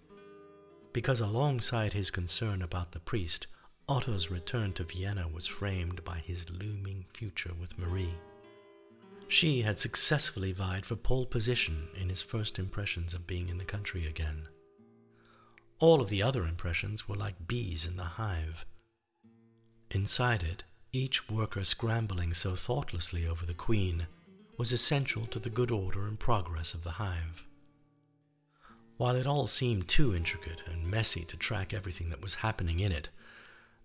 Because 0.94 1.20
alongside 1.20 1.94
his 1.94 2.12
concern 2.12 2.62
about 2.62 2.92
the 2.92 3.00
priest, 3.00 3.48
Otto's 3.92 4.32
return 4.32 4.72
to 4.72 4.86
Vienna 4.86 5.28
was 5.28 5.48
framed 5.48 6.02
by 6.06 6.20
his 6.20 6.50
looming 6.50 7.04
future 7.14 7.52
with 7.60 7.78
Marie. 7.78 8.14
She 9.28 9.64
had 9.64 9.78
successfully 9.78 10.54
vied 10.54 10.86
for 10.86 10.96
pole 10.96 11.26
position 11.26 11.90
in 12.00 12.08
his 12.08 12.22
first 12.22 12.58
impressions 12.58 13.14
of 13.14 13.28
being 13.28 13.50
in 13.50 13.58
the 13.58 13.66
country 13.66 14.08
again. 14.08 14.48
All 15.80 16.00
of 16.00 16.08
the 16.08 16.24
other 16.24 16.46
impressions 16.46 17.10
were 17.10 17.18
like 17.18 17.50
bees 17.50 17.86
in 17.86 17.98
the 17.98 18.16
hive. 18.16 18.66
Inside 19.90 20.42
it, 20.42 20.64
each 20.94 21.30
worker 21.30 21.66
scrambling 21.66 22.34
so 22.34 22.56
thoughtlessly 22.56 23.28
over 23.28 23.46
the 23.46 23.54
queen 23.54 24.08
was 24.56 24.72
essential 24.72 25.26
to 25.26 25.40
the 25.40 25.50
good 25.50 25.70
order 25.70 26.08
and 26.08 26.18
progress 26.18 26.74
of 26.74 26.86
the 26.86 26.92
hive. 26.92 27.44
While 28.96 29.18
it 29.18 29.28
all 29.28 29.48
seemed 29.48 29.90
too 29.90 30.16
intricate 30.16 30.62
and 30.66 30.90
messy 30.90 31.26
to 31.26 31.36
track 31.36 31.74
everything 31.74 32.10
that 32.12 32.22
was 32.22 32.36
happening 32.36 32.80
in 32.80 32.94
it, 32.94 33.10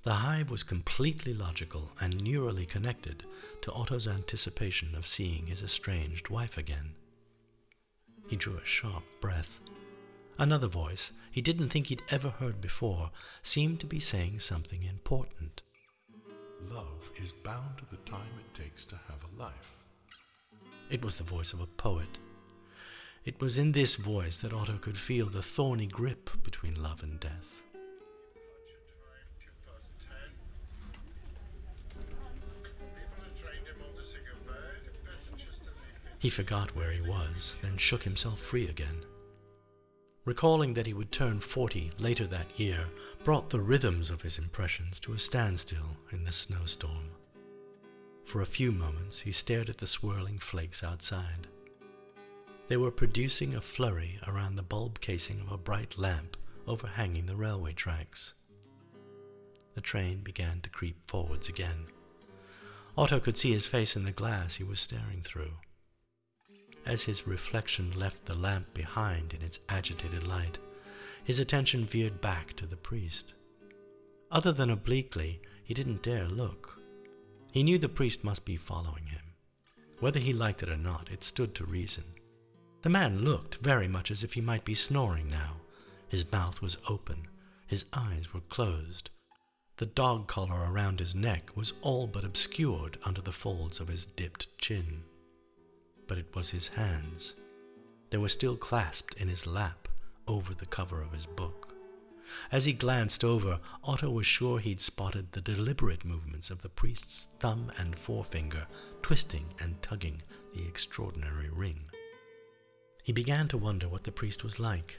the 0.07 0.13
hive 0.13 0.53
was 0.53 0.63
completely 0.63 1.35
logical 1.35 1.91
and 2.01 2.23
neurally 2.23 2.65
connected 2.65 3.25
to 3.61 3.73
Otto's 3.73 4.07
anticipation 4.07 4.95
of 4.95 5.05
seeing 5.05 5.49
his 5.49 5.65
estranged 5.65 6.29
wife 6.29 6.57
again. 6.57 6.95
He 8.29 8.37
drew 8.37 8.57
a 8.57 8.65
sharp 8.65 9.03
breath. 9.21 9.61
Another 10.39 10.69
voice 10.69 11.11
he 11.33 11.43
didn't 11.43 11.71
think 11.71 11.89
he'd 11.89 12.05
ever 12.09 12.29
heard 12.29 12.61
before 12.61 13.11
seemed 13.43 13.81
to 13.81 13.87
be 13.87 13.99
saying 13.99 14.39
something 14.39 14.85
important. 14.85 15.63
Love 16.71 17.11
is 17.21 17.33
bound 17.33 17.77
to 17.79 17.85
the 17.91 17.97
time 18.09 18.31
it 18.39 18.57
takes 18.57 18.85
to 18.85 18.95
have 19.09 19.25
a 19.25 19.43
life. 19.43 19.77
It 20.89 21.05
was 21.05 21.17
the 21.17 21.25
voice 21.25 21.53
of 21.53 21.61
a 21.61 21.67
poet. 21.67 22.19
It 23.25 23.41
was 23.41 23.59
in 23.59 23.73
this 23.73 23.97
voice 23.97 24.39
that 24.39 24.53
Otto 24.53 24.79
could 24.81 24.99
feel 24.99 25.27
the 25.27 25.43
thorny 25.43 25.89
grip 25.89 26.31
between 26.45 26.81
love 26.81 27.03
and 27.03 27.19
death. 27.19 27.57
He 36.19 36.31
forgot 36.31 36.75
where 36.75 36.93
he 36.93 37.01
was, 37.01 37.57
then 37.63 37.77
shook 37.77 38.03
himself 38.03 38.41
free 38.41 38.69
again. 38.69 39.05
Recalling 40.25 40.75
that 40.75 40.87
he 40.87 40.95
would 40.95 41.13
turn 41.13 41.39
40 41.41 41.93
later 41.99 42.27
that 42.27 42.59
year 42.59 42.87
brought 43.23 43.51
the 43.51 43.61
rhythms 43.61 44.11
of 44.11 44.23
his 44.23 44.39
impressions 44.39 44.99
to 45.01 45.13
a 45.13 45.19
standstill 45.19 45.97
in 46.11 46.25
the 46.25 46.33
snowstorm. 46.33 47.11
For 48.25 48.41
a 48.41 48.47
few 48.47 48.73
moments 48.73 49.21
he 49.21 49.31
stared 49.31 49.71
at 49.71 49.79
the 49.79 49.87
swirling 49.87 50.39
flakes 50.39 50.83
outside. 50.83 51.47
They 52.67 52.77
were 52.77 52.91
producing 52.91 53.55
a 53.55 53.61
flurry 53.61 54.19
around 54.27 54.57
the 54.57 54.65
bulb 54.65 55.01
casing 55.01 55.41
of 55.41 55.53
a 55.53 55.59
bright 55.59 55.97
lamp 55.97 56.37
overhanging 56.67 57.27
the 57.27 57.37
railway 57.37 57.73
tracks. 57.73 58.35
The 59.75 59.81
train 59.81 60.23
began 60.23 60.61
to 60.63 60.71
creep 60.71 60.97
forwards 61.09 61.49
again. 61.49 61.87
Otto 62.99 63.21
could 63.21 63.37
see 63.37 63.53
his 63.53 63.67
face 63.67 63.95
in 63.95 64.05
the 64.05 64.11
glass 64.11 64.57
he 64.57 64.65
was 64.65 64.81
staring 64.81 65.21
through. 65.23 65.53
As 66.87 67.03
his 67.03 67.27
reflection 67.27 67.91
left 67.99 68.27
the 68.27 68.35
lamp 68.37 68.73
behind 68.73 69.35
in 69.35 69.43
its 69.43 69.59
agitated 69.69 70.25
light, 70.25 70.59
his 71.25 71.41
attention 71.41 71.85
veered 71.85 72.21
back 72.21 72.55
to 72.55 72.67
the 72.67 72.77
priest. 72.77 73.35
Other 74.31 74.53
than 74.53 74.71
obliquely, 74.71 75.41
he 75.65 75.75
didn't 75.75 76.05
dare 76.05 76.29
look. 76.29 76.81
He 77.51 77.65
knew 77.65 77.77
the 77.77 77.89
priest 77.89 78.23
must 78.23 78.45
be 78.45 78.57
following 78.57 79.07
him. 79.07 79.35
Whether 79.99 80.21
he 80.21 80.33
liked 80.33 80.63
it 80.63 80.69
or 80.69 80.77
not, 80.77 81.11
it 81.11 81.25
stood 81.25 81.57
to 81.57 81.65
reason. 81.65 82.05
The 82.83 82.89
man 82.89 83.25
looked 83.25 83.57
very 83.57 83.89
much 83.89 84.13
as 84.13 84.23
if 84.23 84.35
he 84.35 84.41
might 84.41 84.65
be 84.65 84.75
snoring 84.75 85.29
now. 85.29 85.57
His 86.09 86.31
mouth 86.31 86.63
was 86.63 86.79
open, 86.89 87.27
his 87.67 87.85
eyes 87.93 88.33
were 88.33 88.43
closed. 88.43 89.11
The 89.79 89.87
dog 89.87 90.29
collar 90.29 90.73
around 90.73 91.01
his 91.01 91.17
neck 91.17 91.57
was 91.57 91.73
all 91.83 92.07
but 92.07 92.25
obscured 92.25 92.99
under 93.05 93.21
the 93.21 93.33
folds 93.33 93.81
of 93.81 93.89
his 93.89 94.07
dipped 94.07 94.57
chin 94.59 95.03
but 96.07 96.19
it 96.19 96.35
was 96.35 96.51
his 96.51 96.69
hands. 96.69 97.35
They 98.11 98.19
were 98.19 98.29
still 98.29 98.57
clasped 98.57 99.15
in 99.15 99.29
his 99.29 99.47
lap 99.47 99.89
over 100.29 100.55
the 100.55 100.67
cover 100.67 101.03
of 101.03 101.13
his 101.13 101.27
book. 101.27 101.75
As 102.51 102.65
he 102.65 102.73
glanced 102.73 103.23
over, 103.23 103.61
Otto 103.85 104.11
was 104.11 104.27
sure 104.27 104.59
he'd 104.59 104.81
spotted 104.81 105.33
the 105.33 105.41
deliberate 105.41 106.05
movements 106.05 106.51
of 106.51 106.63
the 106.63 106.69
priest's 106.69 107.29
thumb 107.39 107.71
and 107.79 107.99
forefinger 107.99 108.67
twisting 109.03 109.55
and 109.61 109.81
tugging 109.83 110.23
the 110.55 110.67
extraordinary 110.67 111.49
ring. 111.49 111.85
He 113.05 113.13
began 113.13 113.47
to 113.49 113.59
wonder 113.59 113.89
what 113.89 114.03
the 114.03 114.11
priest 114.11 114.43
was 114.43 114.59
like. 114.59 114.99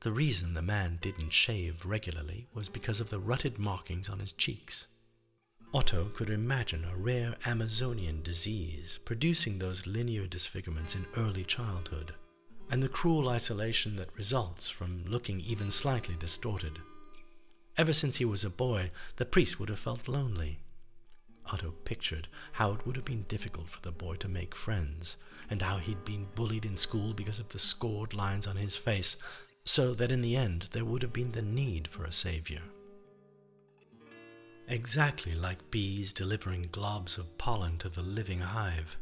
The 0.00 0.12
reason 0.12 0.54
the 0.54 0.62
man 0.62 0.98
didn't 1.00 1.32
shave 1.32 1.84
regularly 1.84 2.46
was 2.54 2.68
because 2.68 3.00
of 3.00 3.10
the 3.10 3.18
rutted 3.18 3.58
markings 3.58 4.08
on 4.08 4.20
his 4.20 4.32
cheeks. 4.32 4.86
Otto 5.74 6.10
could 6.12 6.28
imagine 6.28 6.84
a 6.84 6.96
rare 6.96 7.34
Amazonian 7.46 8.22
disease 8.22 9.00
producing 9.06 9.58
those 9.58 9.86
linear 9.86 10.26
disfigurements 10.26 10.94
in 10.94 11.06
early 11.16 11.44
childhood, 11.44 12.12
and 12.70 12.82
the 12.82 12.90
cruel 12.90 13.30
isolation 13.30 13.96
that 13.96 14.14
results 14.14 14.68
from 14.68 15.02
looking 15.06 15.40
even 15.40 15.70
slightly 15.70 16.14
distorted. 16.18 16.78
Ever 17.78 17.94
since 17.94 18.16
he 18.16 18.24
was 18.26 18.44
a 18.44 18.50
boy, 18.50 18.90
the 19.16 19.24
priest 19.24 19.58
would 19.58 19.70
have 19.70 19.78
felt 19.78 20.08
lonely. 20.08 20.58
Otto 21.50 21.72
pictured 21.84 22.28
how 22.52 22.72
it 22.72 22.86
would 22.86 22.96
have 22.96 23.06
been 23.06 23.22
difficult 23.22 23.70
for 23.70 23.80
the 23.80 23.92
boy 23.92 24.16
to 24.16 24.28
make 24.28 24.54
friends, 24.54 25.16
and 25.48 25.62
how 25.62 25.78
he'd 25.78 26.04
been 26.04 26.28
bullied 26.34 26.66
in 26.66 26.76
school 26.76 27.14
because 27.14 27.38
of 27.38 27.48
the 27.48 27.58
scored 27.58 28.12
lines 28.12 28.46
on 28.46 28.56
his 28.56 28.76
face, 28.76 29.16
so 29.64 29.94
that 29.94 30.12
in 30.12 30.20
the 30.20 30.36
end 30.36 30.68
there 30.72 30.84
would 30.84 31.00
have 31.00 31.14
been 31.14 31.32
the 31.32 31.40
need 31.40 31.88
for 31.88 32.04
a 32.04 32.12
savior. 32.12 32.60
Exactly 34.68 35.34
like 35.34 35.70
bees 35.70 36.12
delivering 36.12 36.68
globs 36.68 37.18
of 37.18 37.36
pollen 37.36 37.78
to 37.78 37.88
the 37.88 38.02
living 38.02 38.40
hive, 38.40 38.96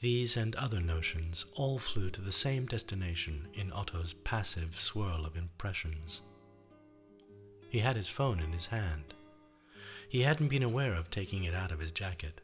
these 0.00 0.36
and 0.36 0.56
other 0.56 0.80
notions 0.80 1.46
all 1.54 1.78
flew 1.78 2.10
to 2.10 2.20
the 2.20 2.32
same 2.32 2.66
destination 2.66 3.46
in 3.54 3.72
Otto's 3.72 4.14
passive 4.14 4.80
swirl 4.80 5.24
of 5.24 5.36
impressions. 5.36 6.22
He 7.68 7.78
had 7.78 7.94
his 7.94 8.08
phone 8.08 8.40
in 8.40 8.52
his 8.52 8.66
hand. 8.66 9.14
He 10.08 10.22
hadn't 10.22 10.48
been 10.48 10.64
aware 10.64 10.94
of 10.94 11.10
taking 11.10 11.44
it 11.44 11.54
out 11.54 11.70
of 11.70 11.78
his 11.78 11.92
jacket. 11.92 12.40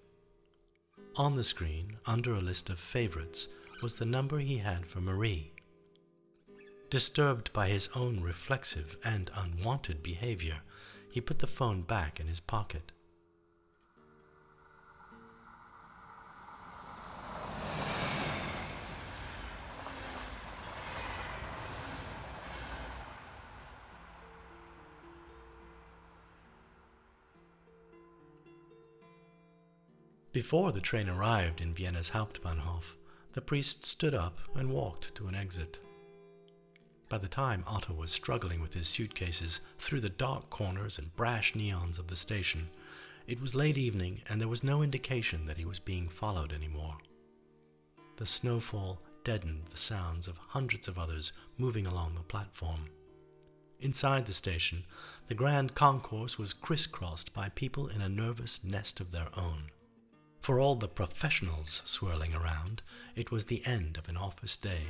On 1.17 1.35
the 1.35 1.45
screen, 1.45 1.97
under 2.07 2.33
a 2.33 2.41
list 2.41 2.71
of 2.71 2.79
favorites, 2.79 3.49
was 3.83 3.97
the 3.97 4.07
number 4.07 4.39
he 4.39 4.59
had 4.59 4.87
for 4.87 5.01
Marie. 5.01 5.53
Disturbed 6.91 7.53
by 7.53 7.69
his 7.69 7.89
own 7.95 8.21
reflexive 8.21 8.97
and 9.05 9.31
unwanted 9.35 10.03
behavior, 10.03 10.61
he 11.11 11.21
put 11.21 11.39
the 11.39 11.47
phone 11.47 11.83
back 11.83 12.21
in 12.21 12.27
his 12.27 12.41
pocket. 12.41 12.93
Before 30.31 30.71
the 30.71 30.81
train 30.81 31.09
arrived 31.09 31.61
in 31.61 31.75
Vienna's 31.75 32.11
Hauptbahnhof, 32.11 32.95
the 33.33 33.41
priest 33.41 33.85
stood 33.85 34.15
up 34.15 34.39
and 34.55 34.71
walked 34.71 35.15
to 35.17 35.27
an 35.27 35.35
exit. 35.35 35.81
By 37.09 37.19
the 37.19 37.29
time 37.29 37.65
Otto 37.67 37.95
was 37.95 38.13
struggling 38.13 38.61
with 38.61 38.75
his 38.75 38.89
suitcases 38.89 39.61
through 39.79 40.01
the 40.01 40.11
dark 40.11 40.51
corners 40.51 40.99
and 40.99 41.15
brash 41.17 41.55
neons 41.55 41.99
of 41.99 42.09
the 42.09 42.17
station, 42.17 42.69
it 43.27 43.41
was 43.41 43.55
late 43.55 43.79
evening 43.79 44.23
and 44.29 44.41
there 44.41 44.49
was 44.49 44.63
no 44.63 44.83
indication 44.83 45.47
that 45.47 45.57
he 45.57 45.65
was 45.65 45.79
being 45.79 46.09
followed 46.09 46.53
anymore. 46.53 46.99
The 48.17 48.27
snowfall 48.27 49.01
deadened 49.25 49.67
the 49.67 49.79
sounds 49.79 50.29
of 50.29 50.39
hundreds 50.39 50.89
of 50.89 50.99
others 50.99 51.33
moving 51.57 51.87
along 51.87 52.15
the 52.15 52.23
platform. 52.23 52.87
Inside 53.81 54.27
the 54.27 54.35
station, 54.35 54.85
the 55.29 55.35
grand 55.35 55.75
concourse 55.75 56.39
was 56.39 56.53
crisscrossed 56.53 57.33
by 57.33 57.49
people 57.51 57.89
in 57.89 58.01
a 58.01 58.09
nervous 58.09 58.65
nest 58.65 59.01
of 59.01 59.13
their 59.13 59.29
own. 59.37 59.71
For 60.41 60.59
all 60.59 60.75
the 60.75 60.89
professionals 60.89 61.83
swirling 61.85 62.35
around, 62.35 62.83
it 63.15 63.31
was 63.31 63.45
the 63.45 63.65
end 63.65 63.97
of 63.97 64.09
an 64.09 64.17
office 64.17 64.57
day. 64.57 64.83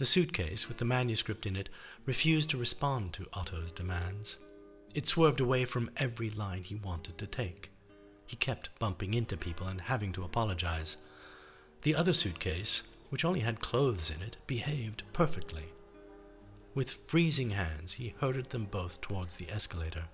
The 0.00 0.06
suitcase 0.06 0.66
with 0.66 0.78
the 0.78 0.86
manuscript 0.86 1.44
in 1.44 1.56
it 1.56 1.68
refused 2.06 2.48
to 2.50 2.56
respond 2.56 3.12
to 3.12 3.28
Otto's 3.34 3.70
demands. 3.70 4.38
It 4.94 5.06
swerved 5.06 5.40
away 5.40 5.66
from 5.66 5.90
every 5.98 6.30
line 6.30 6.62
he 6.62 6.74
wanted 6.74 7.18
to 7.18 7.26
take. 7.26 7.70
He 8.24 8.36
kept 8.36 8.70
bumping 8.78 9.12
into 9.12 9.36
people 9.36 9.66
and 9.66 9.78
having 9.78 10.12
to 10.12 10.24
apologize. 10.24 10.96
The 11.82 11.94
other 11.94 12.14
suitcase, 12.14 12.82
which 13.10 13.26
only 13.26 13.40
had 13.40 13.60
clothes 13.60 14.10
in 14.10 14.22
it, 14.22 14.38
behaved 14.46 15.02
perfectly. 15.12 15.66
With 16.74 16.96
freezing 17.06 17.50
hands, 17.50 17.92
he 17.92 18.14
herded 18.22 18.48
them 18.48 18.68
both 18.70 19.02
towards 19.02 19.34
the 19.34 19.50
escalator. 19.50 20.04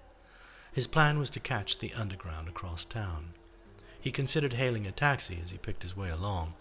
His 0.72 0.88
plan 0.88 1.16
was 1.16 1.30
to 1.30 1.38
catch 1.38 1.78
the 1.78 1.94
underground 1.94 2.48
across 2.48 2.84
town. 2.84 3.34
He 4.00 4.10
considered 4.10 4.54
hailing 4.54 4.84
a 4.84 4.90
taxi 4.90 5.38
as 5.40 5.50
he 5.50 5.58
picked 5.58 5.84
his 5.84 5.96
way 5.96 6.10
along, 6.10 6.54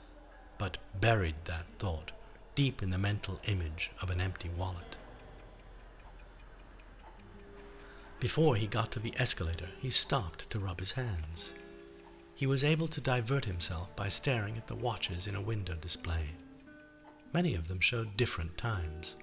but 0.60 0.78
buried 1.02 1.46
that 1.46 1.66
thought 1.80 2.12
deep 2.56 2.82
in 2.82 2.90
the 2.90 2.98
mental 2.98 3.40
image 3.46 3.92
of 4.02 4.10
an 4.10 4.22
empty 4.22 4.50
wallet. 4.58 4.96
Before 8.20 8.56
he 8.56 8.66
got 8.66 8.92
to 8.94 9.00
the 9.00 9.14
escalator, 9.18 9.70
he 9.80 9.90
stopped 9.90 10.50
to 10.50 10.60
rub 10.60 10.80
his 10.80 10.94
hands. 10.94 11.52
He 12.34 12.48
was 12.48 12.64
able 12.64 12.88
to 12.88 13.02
divert 13.02 13.46
himself 13.46 13.96
by 13.96 14.10
staring 14.10 14.58
at 14.58 14.68
the 14.68 14.76
watches 14.76 15.28
in 15.28 15.36
a 15.36 15.42
window 15.42 15.76
display. 15.76 16.32
Many 17.34 17.56
of 17.56 17.68
them 17.68 17.80
showed 17.80 18.18
different 18.18 18.58
times. 18.58 19.16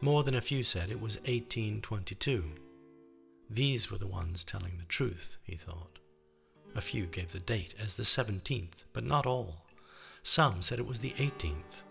More 0.00 0.22
than 0.22 0.34
a 0.34 0.40
few 0.40 0.62
said 0.62 0.90
it 0.90 1.00
was 1.00 1.16
1822. 1.16 2.44
These 3.48 3.90
were 3.90 3.98
the 3.98 4.06
ones 4.06 4.44
telling 4.44 4.76
the 4.78 4.84
truth, 4.84 5.36
he 5.42 5.56
thought. 5.56 5.98
A 6.74 6.80
few 6.80 7.06
gave 7.06 7.32
the 7.32 7.40
date 7.40 7.74
as 7.82 7.96
the 7.96 8.04
17th, 8.04 8.84
but 8.92 9.04
not 9.04 9.26
all. 9.26 9.66
Some 10.22 10.62
said 10.62 10.78
it 10.78 10.86
was 10.86 11.00
the 11.00 11.10
18th. 11.12 11.82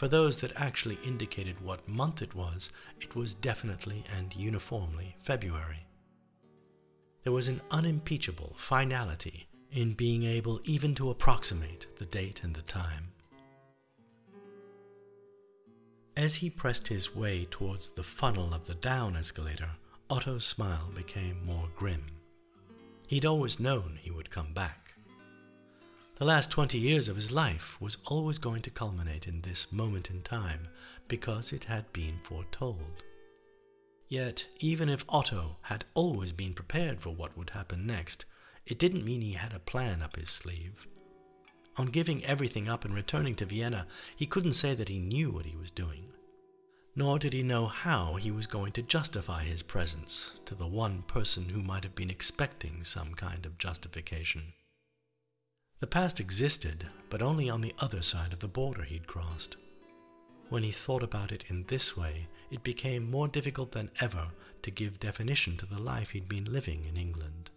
For 0.00 0.08
those 0.08 0.40
that 0.40 0.52
actually 0.56 0.98
indicated 1.04 1.60
what 1.60 1.86
month 1.86 2.22
it 2.22 2.34
was, 2.34 2.70
it 3.02 3.14
was 3.14 3.34
definitely 3.34 4.02
and 4.16 4.34
uniformly 4.34 5.14
February. 5.20 5.84
There 7.22 7.34
was 7.34 7.48
an 7.48 7.60
unimpeachable 7.70 8.54
finality 8.56 9.46
in 9.70 9.92
being 9.92 10.22
able 10.22 10.58
even 10.64 10.94
to 10.94 11.10
approximate 11.10 11.86
the 11.98 12.06
date 12.06 12.40
and 12.42 12.54
the 12.54 12.62
time. 12.62 13.12
As 16.16 16.36
he 16.36 16.48
pressed 16.48 16.88
his 16.88 17.14
way 17.14 17.46
towards 17.50 17.90
the 17.90 18.02
funnel 18.02 18.54
of 18.54 18.66
the 18.66 18.76
down 18.76 19.16
escalator, 19.16 19.72
Otto's 20.08 20.46
smile 20.46 20.90
became 20.96 21.44
more 21.44 21.68
grim. 21.76 22.06
He'd 23.06 23.26
always 23.26 23.60
known 23.60 23.98
he 24.00 24.10
would 24.10 24.30
come 24.30 24.54
back. 24.54 24.89
The 26.20 26.26
last 26.26 26.50
twenty 26.50 26.76
years 26.76 27.08
of 27.08 27.16
his 27.16 27.32
life 27.32 27.80
was 27.80 27.96
always 28.04 28.36
going 28.36 28.60
to 28.62 28.70
culminate 28.70 29.26
in 29.26 29.40
this 29.40 29.72
moment 29.72 30.10
in 30.10 30.20
time 30.20 30.68
because 31.08 31.50
it 31.50 31.64
had 31.64 31.90
been 31.94 32.18
foretold. 32.22 33.04
Yet, 34.06 34.44
even 34.58 34.90
if 34.90 35.06
Otto 35.08 35.56
had 35.62 35.86
always 35.94 36.34
been 36.34 36.52
prepared 36.52 37.00
for 37.00 37.08
what 37.08 37.38
would 37.38 37.48
happen 37.48 37.86
next, 37.86 38.26
it 38.66 38.78
didn't 38.78 39.02
mean 39.02 39.22
he 39.22 39.32
had 39.32 39.54
a 39.54 39.60
plan 39.60 40.02
up 40.02 40.16
his 40.16 40.28
sleeve. 40.28 40.86
On 41.78 41.86
giving 41.86 42.22
everything 42.26 42.68
up 42.68 42.84
and 42.84 42.94
returning 42.94 43.34
to 43.36 43.46
Vienna, 43.46 43.86
he 44.14 44.26
couldn't 44.26 44.52
say 44.52 44.74
that 44.74 44.90
he 44.90 44.98
knew 44.98 45.30
what 45.30 45.46
he 45.46 45.56
was 45.56 45.70
doing. 45.70 46.10
Nor 46.94 47.18
did 47.18 47.32
he 47.32 47.42
know 47.42 47.64
how 47.66 48.16
he 48.16 48.30
was 48.30 48.46
going 48.46 48.72
to 48.72 48.82
justify 48.82 49.44
his 49.44 49.62
presence 49.62 50.32
to 50.44 50.54
the 50.54 50.66
one 50.66 51.00
person 51.00 51.48
who 51.48 51.62
might 51.62 51.84
have 51.84 51.94
been 51.94 52.10
expecting 52.10 52.84
some 52.84 53.14
kind 53.14 53.46
of 53.46 53.56
justification. 53.56 54.52
The 55.80 55.86
past 55.86 56.20
existed, 56.20 56.86
but 57.08 57.22
only 57.22 57.48
on 57.48 57.62
the 57.62 57.74
other 57.78 58.02
side 58.02 58.34
of 58.34 58.40
the 58.40 58.48
border 58.48 58.82
he'd 58.82 59.06
crossed. 59.06 59.56
When 60.50 60.62
he 60.62 60.72
thought 60.72 61.02
about 61.02 61.32
it 61.32 61.44
in 61.48 61.64
this 61.64 61.96
way, 61.96 62.28
it 62.50 62.62
became 62.62 63.10
more 63.10 63.28
difficult 63.28 63.72
than 63.72 63.90
ever 63.98 64.28
to 64.62 64.70
give 64.70 65.00
definition 65.00 65.56
to 65.56 65.66
the 65.66 65.80
life 65.80 66.10
he'd 66.10 66.28
been 66.28 66.52
living 66.52 66.84
in 66.84 66.98
England. 66.98 67.50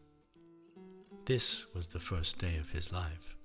This 1.26 1.66
was 1.74 1.88
the 1.88 2.00
first 2.00 2.38
day 2.38 2.56
of 2.58 2.70
his 2.70 2.94
life. 2.94 3.36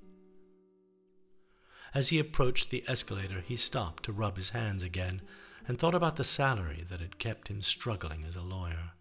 As 1.95 2.11
he 2.11 2.19
approached 2.19 2.71
the 2.71 2.85
escalator, 2.87 3.41
he 3.41 3.57
stopped 3.57 4.05
to 4.05 4.13
rub 4.13 4.37
his 4.37 4.51
hands 4.51 4.83
again 4.83 5.23
and 5.67 5.79
thought 5.79 5.95
about 5.95 6.17
the 6.17 6.25
salary 6.25 6.85
that 6.89 7.01
had 7.01 7.19
kept 7.19 7.49
him 7.49 7.63
struggling 7.63 8.25
as 8.25 8.37
a 8.37 8.43
lawyer. 8.43 8.93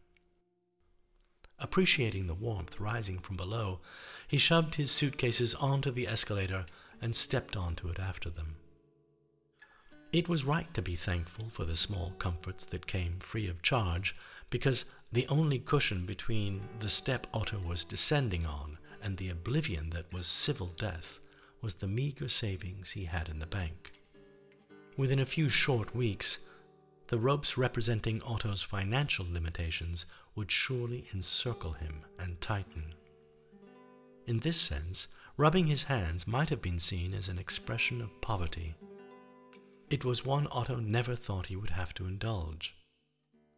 Appreciating 1.60 2.28
the 2.28 2.36
warmth 2.36 2.80
rising 2.80 3.20
from 3.20 3.36
below, 3.36 3.80
he 4.28 4.38
shoved 4.38 4.76
his 4.76 4.92
suitcases 4.92 5.56
onto 5.56 5.92
the 5.92 6.08
escalator 6.08 6.66
and 7.02 7.16
stepped 7.16 7.56
onto 7.56 7.88
it 7.88 8.00
after 8.00 8.30
them. 8.30 8.56
It 10.14 10.30
was 10.30 10.46
right 10.46 10.72
to 10.74 10.82
be 10.82 10.96
thankful 10.96 11.50
for 11.52 11.66
the 11.66 11.76
small 11.76 12.14
comforts 12.18 12.66
that 12.66 12.88
came 12.88 13.20
free 13.20 13.48
of 13.48 13.62
charge, 13.62 14.16
because 14.50 14.86
the 15.12 15.28
only 15.28 15.60
cushion 15.60 16.06
between 16.06 16.62
the 16.80 16.90
step 16.90 17.28
Otto 17.34 17.60
was 17.60 17.84
descending 17.84 18.46
on 18.46 18.78
and 19.02 19.18
the 19.18 19.30
oblivion 19.30 19.90
that 19.92 20.12
was 20.14 20.28
civil 20.28 20.68
death 20.78 21.20
was 21.62 21.76
the 21.76 21.88
meager 21.88 22.30
savings 22.30 22.92
he 22.92 23.06
had 23.06 23.30
in 23.30 23.40
the 23.40 23.48
bank. 23.48 23.92
Within 24.96 25.20
a 25.20 25.26
few 25.26 25.50
short 25.50 25.96
weeks, 25.96 26.40
the 27.08 27.18
ropes 27.18 27.58
representing 27.58 28.22
Otto's 28.24 28.62
financial 28.62 29.26
limitations 29.30 30.06
would 30.36 30.52
surely 30.52 31.06
encircle 31.14 31.74
him 31.74 32.02
and 32.20 32.40
tighten. 32.42 32.94
In 34.26 34.40
this 34.40 34.60
sense, 34.60 35.08
rubbing 35.38 35.68
his 35.68 35.84
hands 35.84 36.28
might 36.28 36.50
have 36.50 36.62
been 36.62 36.80
seen 36.80 37.14
as 37.14 37.30
an 37.30 37.40
expression 37.40 38.02
of 38.02 38.22
poverty. 38.22 38.76
It 39.90 40.04
was 40.04 40.26
one 40.26 40.48
Otto 40.52 40.78
never 40.78 41.16
thought 41.16 41.46
he 41.46 41.56
would 41.56 41.70
have 41.70 41.94
to 41.96 42.06
indulge. 42.06 42.76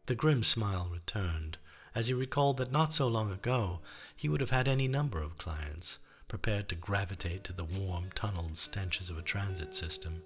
The 0.05 0.15
grim 0.15 0.43
smile 0.43 0.89
returned 0.91 1.57
as 1.95 2.07
he 2.07 2.13
recalled 2.13 2.57
that 2.57 2.71
not 2.71 2.93
so 2.93 3.07
long 3.07 3.31
ago 3.31 3.79
he 4.15 4.29
would 4.29 4.41
have 4.41 4.51
had 4.51 4.67
any 4.67 4.87
number 4.87 5.21
of 5.21 5.37
clients 5.39 5.97
prepared 6.27 6.69
to 6.69 6.75
gravitate 6.75 7.43
to 7.45 7.53
the 7.53 7.63
warm, 7.63 8.09
tunneled 8.13 8.55
stenches 8.55 9.09
of 9.09 9.17
a 9.17 9.23
transit 9.23 9.73
system. 9.73 10.21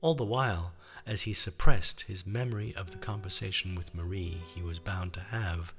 All 0.00 0.14
the 0.14 0.24
while, 0.24 0.72
as 1.06 1.22
he 1.22 1.32
suppressed 1.32 2.02
his 2.02 2.26
memory 2.26 2.74
of 2.76 2.90
the 2.90 2.98
conversation 2.98 3.74
with 3.74 3.94
Marie 3.94 4.42
he 4.54 4.62
was 4.62 4.78
bound 4.78 5.12
to 5.14 5.20
have, 5.20 5.74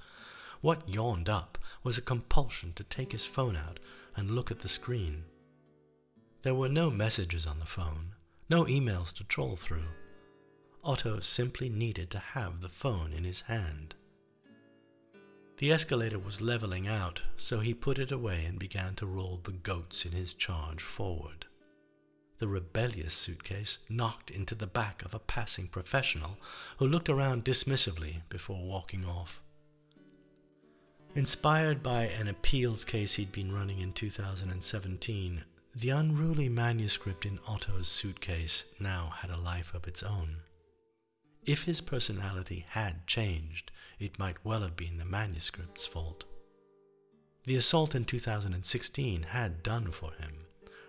what 0.61 0.88
yawned 0.88 1.29
up 1.29 1.57
was 1.83 1.97
a 1.97 2.01
compulsion 2.01 2.73
to 2.73 2.83
take 2.83 3.11
his 3.11 3.25
phone 3.25 3.55
out 3.55 3.79
and 4.15 4.31
look 4.31 4.51
at 4.51 4.59
the 4.59 4.67
screen. 4.67 5.23
There 6.43 6.55
were 6.55 6.69
no 6.69 6.89
messages 6.89 7.45
on 7.45 7.59
the 7.59 7.65
phone, 7.65 8.13
no 8.49 8.65
emails 8.65 9.13
to 9.13 9.23
troll 9.23 9.55
through. 9.55 9.89
Otto 10.83 11.19
simply 11.19 11.69
needed 11.69 12.09
to 12.11 12.19
have 12.19 12.61
the 12.61 12.69
phone 12.69 13.11
in 13.11 13.23
his 13.23 13.41
hand. 13.41 13.95
The 15.57 15.71
escalator 15.71 16.19
was 16.19 16.41
leveling 16.41 16.88
out, 16.88 17.23
so 17.38 17.59
he 17.59 17.73
put 17.73 17.97
it 17.97 18.11
away 18.11 18.45
and 18.45 18.59
began 18.59 18.93
to 18.95 19.05
roll 19.05 19.39
the 19.43 19.53
goats 19.53 20.05
in 20.05 20.11
his 20.11 20.33
charge 20.33 20.83
forward. 20.83 21.45
The 22.38 22.48
rebellious 22.48 23.13
suitcase 23.13 23.78
knocked 23.89 24.30
into 24.30 24.56
the 24.56 24.67
back 24.67 25.04
of 25.04 25.13
a 25.13 25.19
passing 25.19 25.67
professional 25.67 26.38
who 26.78 26.88
looked 26.88 27.10
around 27.10 27.45
dismissively 27.45 28.21
before 28.30 28.65
walking 28.65 29.06
off. 29.06 29.41
Inspired 31.15 31.82
by 31.82 32.04
an 32.04 32.28
appeals 32.28 32.84
case 32.84 33.13
he'd 33.13 33.32
been 33.32 33.54
running 33.54 33.80
in 33.80 33.93
2017, 33.93 35.45
the 35.74 35.89
unruly 35.89 36.50
manuscript 36.50 37.26
in 37.26 37.39
Otto's 37.48 37.88
suitcase 37.88 38.65
now 38.80 39.13
had 39.17 39.30
a 39.30 39.38
life 39.38 39.74
of 39.74 39.88
its 39.88 40.04
own. 40.04 40.38
If 41.45 41.63
his 41.63 41.80
personality 41.80 42.65
had 42.69 43.08
changed, 43.08 43.71
it 44.00 44.19
might 44.19 44.43
well 44.43 44.62
have 44.62 44.76
been 44.76 44.98
the 44.98 45.06
manuscript's 45.06 45.88
fault. 45.88 46.26
The 47.45 47.56
assault 47.56 47.93
in 47.93 48.06
2016 48.06 49.24
had 49.24 49.63
done 49.63 49.91
for 49.91 50.12
him, 50.13 50.44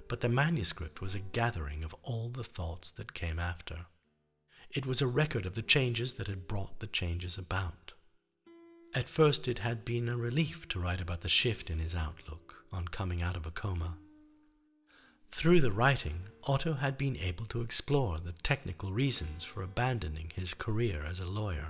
but 0.09 0.21
the 0.21 0.29
manuscript 0.29 1.01
was 1.01 1.14
a 1.14 1.21
gathering 1.21 1.83
of 1.85 1.95
all 2.03 2.29
the 2.29 2.45
thoughts 2.45 2.90
that 2.92 3.14
came 3.14 3.38
after. 3.38 3.87
It 4.71 4.87
was 4.87 5.01
a 5.01 5.07
record 5.07 5.47
of 5.47 5.55
the 5.55 5.62
changes 5.62 6.14
that 6.14 6.27
had 6.27 6.49
brought 6.49 6.81
the 6.81 6.87
changes 6.87 7.38
about. 7.38 7.92
At 8.95 9.09
first, 9.09 9.47
it 9.47 9.61
had 9.61 9.85
been 9.85 10.09
a 10.09 10.16
relief 10.16 10.69
to 10.69 10.81
write 10.81 11.01
about 11.01 11.21
the 11.21 11.29
shift 11.29 11.71
in 11.71 11.79
his 11.79 11.95
outlook 11.95 12.64
on 12.73 12.88
coming 12.88 13.23
out 13.23 13.37
of 13.37 13.47
a 13.47 13.51
coma. 13.51 13.97
Through 15.31 15.61
the 15.61 15.73
writing, 15.73 16.23
Otto 16.45 16.75
had 16.75 16.97
been 16.97 17.16
able 17.19 17.45
to 17.47 17.61
explore 17.61 18.19
the 18.19 18.33
technical 18.33 18.92
reasons 18.92 19.45
for 19.45 19.62
abandoning 19.62 20.33
his 20.35 20.55
career 20.55 21.05
as 21.05 21.21
a 21.21 21.27
lawyer. 21.27 21.69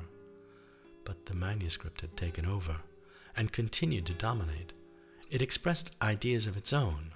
But 1.04 1.26
the 1.26 1.34
manuscript 1.34 2.00
had 2.00 2.16
taken 2.16 2.46
over 2.46 2.76
and 3.36 3.52
continued 3.52 4.06
to 4.06 4.12
dominate. 4.12 4.72
It 5.30 5.42
expressed 5.42 5.96
ideas 6.00 6.46
of 6.46 6.56
its 6.56 6.72
own, 6.72 7.12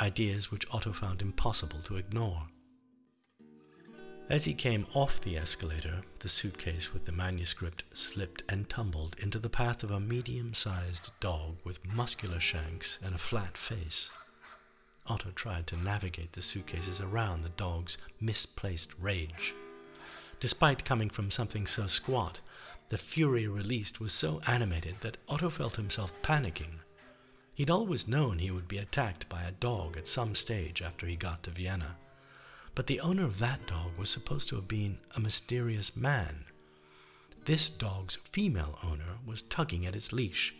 ideas 0.00 0.50
which 0.50 0.66
Otto 0.72 0.92
found 0.92 1.22
impossible 1.22 1.80
to 1.84 1.96
ignore. 1.96 2.48
As 4.28 4.44
he 4.44 4.54
came 4.54 4.86
off 4.92 5.20
the 5.20 5.36
escalator, 5.36 6.02
the 6.18 6.28
suitcase 6.28 6.92
with 6.92 7.04
the 7.04 7.12
manuscript 7.12 7.84
slipped 7.92 8.42
and 8.48 8.68
tumbled 8.68 9.14
into 9.20 9.38
the 9.38 9.48
path 9.48 9.84
of 9.84 9.92
a 9.92 10.00
medium 10.00 10.52
sized 10.52 11.10
dog 11.20 11.58
with 11.62 11.86
muscular 11.86 12.40
shanks 12.40 12.98
and 13.04 13.14
a 13.14 13.18
flat 13.18 13.56
face. 13.56 14.10
Otto 15.06 15.30
tried 15.30 15.68
to 15.68 15.76
navigate 15.76 16.32
the 16.32 16.42
suitcases 16.42 17.00
around 17.00 17.42
the 17.44 17.50
dog's 17.50 17.98
misplaced 18.20 18.90
rage. 19.00 19.54
Despite 20.40 20.84
coming 20.84 21.08
from 21.08 21.30
something 21.30 21.64
so 21.64 21.86
squat, 21.86 22.40
the 22.88 22.98
fury 22.98 23.46
released 23.46 24.00
was 24.00 24.12
so 24.12 24.40
animated 24.46 24.96
that 25.02 25.18
Otto 25.28 25.50
felt 25.50 25.76
himself 25.76 26.12
panicking. 26.22 26.80
He'd 27.56 27.70
always 27.70 28.06
known 28.06 28.38
he 28.38 28.50
would 28.50 28.68
be 28.68 28.76
attacked 28.76 29.30
by 29.30 29.42
a 29.42 29.50
dog 29.50 29.96
at 29.96 30.06
some 30.06 30.34
stage 30.34 30.82
after 30.82 31.06
he 31.06 31.16
got 31.16 31.42
to 31.44 31.50
Vienna. 31.50 31.96
But 32.74 32.86
the 32.86 33.00
owner 33.00 33.24
of 33.24 33.38
that 33.38 33.66
dog 33.66 33.96
was 33.96 34.10
supposed 34.10 34.50
to 34.50 34.56
have 34.56 34.68
been 34.68 34.98
a 35.16 35.20
mysterious 35.20 35.96
man. 35.96 36.44
This 37.46 37.70
dog's 37.70 38.16
female 38.30 38.78
owner 38.82 39.20
was 39.24 39.40
tugging 39.40 39.86
at 39.86 39.96
its 39.96 40.12
leash. 40.12 40.54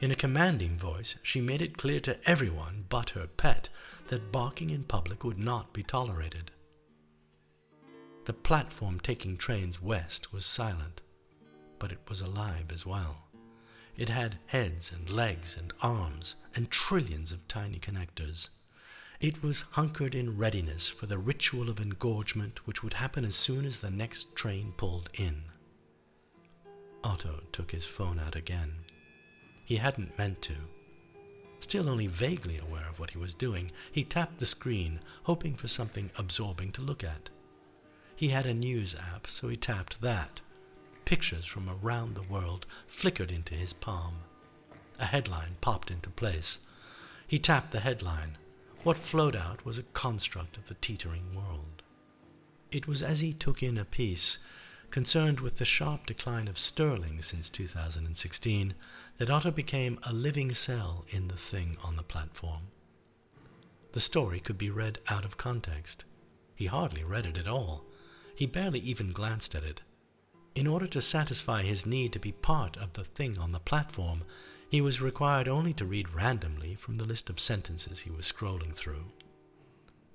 In 0.00 0.10
a 0.10 0.16
commanding 0.16 0.78
voice, 0.78 1.16
she 1.22 1.42
made 1.42 1.60
it 1.60 1.76
clear 1.76 2.00
to 2.00 2.16
everyone 2.26 2.86
but 2.88 3.10
her 3.10 3.26
pet 3.26 3.68
that 4.08 4.32
barking 4.32 4.70
in 4.70 4.84
public 4.84 5.24
would 5.24 5.38
not 5.38 5.74
be 5.74 5.82
tolerated. 5.82 6.50
The 8.24 8.32
platform 8.32 8.98
taking 8.98 9.36
trains 9.36 9.82
west 9.82 10.32
was 10.32 10.46
silent, 10.46 11.02
but 11.78 11.92
it 11.92 12.00
was 12.08 12.22
alive 12.22 12.72
as 12.72 12.86
well. 12.86 13.23
It 13.96 14.08
had 14.08 14.38
heads 14.46 14.90
and 14.90 15.08
legs 15.08 15.56
and 15.56 15.72
arms 15.80 16.36
and 16.54 16.70
trillions 16.70 17.32
of 17.32 17.46
tiny 17.46 17.78
connectors. 17.78 18.48
It 19.20 19.42
was 19.42 19.62
hunkered 19.72 20.14
in 20.14 20.36
readiness 20.36 20.88
for 20.88 21.06
the 21.06 21.18
ritual 21.18 21.70
of 21.70 21.80
engorgement 21.80 22.66
which 22.66 22.82
would 22.82 22.94
happen 22.94 23.24
as 23.24 23.36
soon 23.36 23.64
as 23.64 23.80
the 23.80 23.90
next 23.90 24.34
train 24.34 24.72
pulled 24.76 25.10
in. 25.14 25.44
Otto 27.04 27.42
took 27.52 27.70
his 27.70 27.86
phone 27.86 28.18
out 28.18 28.34
again. 28.34 28.72
He 29.64 29.76
hadn't 29.76 30.18
meant 30.18 30.42
to. 30.42 30.54
Still 31.60 31.88
only 31.88 32.06
vaguely 32.06 32.58
aware 32.58 32.88
of 32.88 32.98
what 32.98 33.10
he 33.10 33.18
was 33.18 33.34
doing, 33.34 33.70
he 33.90 34.04
tapped 34.04 34.38
the 34.38 34.46
screen, 34.46 35.00
hoping 35.22 35.54
for 35.54 35.68
something 35.68 36.10
absorbing 36.16 36.72
to 36.72 36.82
look 36.82 37.04
at. 37.04 37.30
He 38.16 38.28
had 38.28 38.46
a 38.46 38.52
news 38.54 38.94
app, 38.94 39.26
so 39.26 39.48
he 39.48 39.56
tapped 39.56 40.00
that. 40.02 40.40
Pictures 41.04 41.44
from 41.44 41.68
around 41.68 42.14
the 42.14 42.22
world 42.22 42.66
flickered 42.86 43.30
into 43.30 43.54
his 43.54 43.72
palm. 43.72 44.16
A 44.98 45.04
headline 45.06 45.56
popped 45.60 45.90
into 45.90 46.10
place. 46.10 46.58
He 47.26 47.38
tapped 47.38 47.72
the 47.72 47.80
headline. 47.80 48.38
What 48.84 48.98
flowed 48.98 49.36
out 49.36 49.64
was 49.64 49.78
a 49.78 49.82
construct 49.82 50.56
of 50.56 50.66
the 50.66 50.74
teetering 50.74 51.34
world. 51.34 51.82
It 52.70 52.88
was 52.88 53.02
as 53.02 53.20
he 53.20 53.32
took 53.32 53.62
in 53.62 53.78
a 53.78 53.84
piece, 53.84 54.38
concerned 54.90 55.40
with 55.40 55.56
the 55.56 55.64
sharp 55.64 56.06
decline 56.06 56.48
of 56.48 56.58
sterling 56.58 57.20
since 57.22 57.50
2016, 57.50 58.74
that 59.18 59.30
Otto 59.30 59.50
became 59.50 59.98
a 60.02 60.12
living 60.12 60.52
cell 60.54 61.04
in 61.08 61.28
the 61.28 61.36
thing 61.36 61.76
on 61.84 61.96
the 61.96 62.02
platform. 62.02 62.68
The 63.92 64.00
story 64.00 64.40
could 64.40 64.58
be 64.58 64.70
read 64.70 64.98
out 65.08 65.24
of 65.24 65.36
context. 65.36 66.04
He 66.54 66.66
hardly 66.66 67.04
read 67.04 67.26
it 67.26 67.38
at 67.38 67.46
all. 67.46 67.84
He 68.34 68.46
barely 68.46 68.80
even 68.80 69.12
glanced 69.12 69.54
at 69.54 69.62
it. 69.64 69.82
In 70.54 70.68
order 70.68 70.86
to 70.86 71.02
satisfy 71.02 71.62
his 71.62 71.84
need 71.84 72.12
to 72.12 72.20
be 72.20 72.30
part 72.30 72.76
of 72.76 72.92
the 72.92 73.02
thing 73.02 73.38
on 73.38 73.50
the 73.50 73.58
platform, 73.58 74.22
he 74.70 74.80
was 74.80 75.00
required 75.00 75.48
only 75.48 75.72
to 75.74 75.84
read 75.84 76.14
randomly 76.14 76.76
from 76.76 76.96
the 76.96 77.04
list 77.04 77.28
of 77.28 77.40
sentences 77.40 78.00
he 78.00 78.10
was 78.10 78.30
scrolling 78.30 78.72
through. 78.72 79.06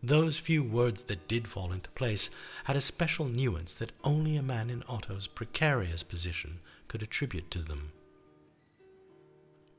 Those 0.01 0.37
few 0.37 0.63
words 0.63 1.03
that 1.03 1.27
did 1.27 1.49
fall 1.49 1.73
into 1.73 1.89
place 1.89 2.29
had 2.63 2.77
a 2.77 2.81
special 2.81 3.25
nuance 3.25 3.73
that 3.75 3.91
only 4.05 4.37
a 4.37 4.41
man 4.41 4.69
in 4.69 4.83
Otto's 4.87 5.27
precarious 5.27 6.03
position 6.03 6.61
could 6.87 7.03
attribute 7.03 7.51
to 7.51 7.59
them. 7.59 7.91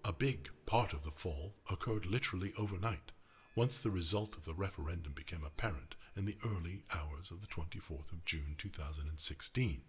A 0.04 0.12
big 0.12 0.50
part 0.66 0.92
of 0.92 1.04
the 1.04 1.10
fall 1.10 1.54
occurred 1.70 2.04
literally 2.04 2.52
overnight, 2.58 3.12
once 3.54 3.78
the 3.78 3.90
result 3.90 4.36
of 4.36 4.44
the 4.44 4.54
referendum 4.54 5.12
became 5.12 5.42
apparent 5.42 5.94
in 6.14 6.26
the 6.26 6.36
early 6.44 6.82
hours 6.92 7.30
of 7.30 7.40
the 7.40 7.46
24th 7.46 8.12
of 8.12 8.26
June 8.26 8.56
2016. 8.58 9.80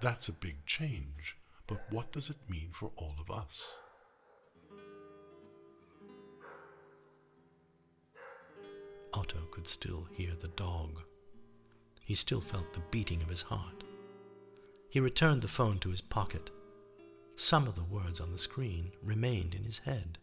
That's 0.00 0.28
a 0.28 0.32
big 0.32 0.64
change, 0.64 1.36
but 1.66 1.80
what 1.90 2.10
does 2.12 2.30
it 2.30 2.48
mean 2.48 2.70
for 2.72 2.90
all 2.96 3.14
of 3.20 3.30
us? 3.30 3.76
Otto 9.12 9.40
could 9.50 9.68
still 9.68 10.08
hear 10.12 10.32
the 10.40 10.48
dog. 10.48 11.02
He 12.00 12.14
still 12.14 12.40
felt 12.40 12.72
the 12.72 12.82
beating 12.90 13.20
of 13.22 13.28
his 13.28 13.42
heart. 13.42 13.84
He 14.88 15.00
returned 15.00 15.42
the 15.42 15.48
phone 15.48 15.78
to 15.80 15.90
his 15.90 16.00
pocket. 16.00 16.50
Some 17.36 17.66
of 17.66 17.74
the 17.74 17.84
words 17.84 18.20
on 18.20 18.32
the 18.32 18.38
screen 18.38 18.92
remained 19.02 19.54
in 19.54 19.64
his 19.64 19.78
head. 19.78 20.18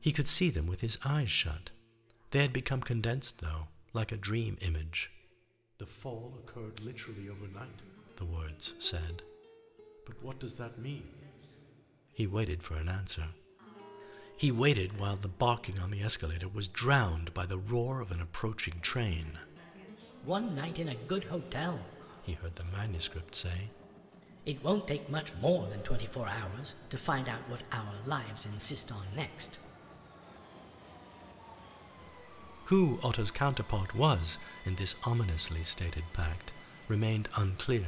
He 0.00 0.12
could 0.12 0.26
see 0.26 0.50
them 0.50 0.66
with 0.66 0.80
his 0.80 0.98
eyes 1.04 1.30
shut. 1.30 1.70
They 2.30 2.42
had 2.42 2.52
become 2.52 2.80
condensed, 2.80 3.40
though, 3.40 3.68
like 3.92 4.10
a 4.10 4.16
dream 4.16 4.56
image. 4.60 5.10
The 5.78 5.86
fall 5.86 6.38
occurred 6.38 6.80
literally 6.80 7.28
overnight, 7.28 7.82
the 8.16 8.24
words 8.24 8.74
said. 8.78 9.22
But 10.04 10.22
what 10.22 10.38
does 10.38 10.56
that 10.56 10.78
mean? 10.78 11.08
He 12.12 12.26
waited 12.26 12.62
for 12.62 12.74
an 12.74 12.88
answer. 12.88 13.28
He 14.36 14.50
waited 14.50 14.98
while 14.98 15.16
the 15.16 15.28
barking 15.28 15.80
on 15.80 15.90
the 15.90 16.02
escalator 16.02 16.48
was 16.48 16.68
drowned 16.68 17.32
by 17.32 17.46
the 17.46 17.58
roar 17.58 18.00
of 18.00 18.10
an 18.10 18.20
approaching 18.20 18.80
train. 18.80 19.38
One 20.24 20.54
night 20.54 20.78
in 20.78 20.88
a 20.88 20.94
good 20.94 21.24
hotel, 21.24 21.78
he 22.22 22.32
heard 22.32 22.56
the 22.56 22.64
manuscript 22.64 23.34
say. 23.34 23.70
It 24.44 24.62
won't 24.62 24.86
take 24.86 25.10
much 25.10 25.32
more 25.40 25.66
than 25.68 25.80
24 25.80 26.28
hours 26.28 26.74
to 26.90 26.98
find 26.98 27.28
out 27.28 27.48
what 27.48 27.64
our 27.72 27.92
lives 28.06 28.46
insist 28.46 28.92
on 28.92 29.02
next. 29.16 29.58
Who 32.66 32.98
Otto's 33.02 33.30
counterpart 33.30 33.94
was 33.94 34.38
in 34.64 34.74
this 34.74 34.96
ominously 35.04 35.64
stated 35.64 36.04
pact 36.12 36.52
remained 36.88 37.28
unclear. 37.36 37.86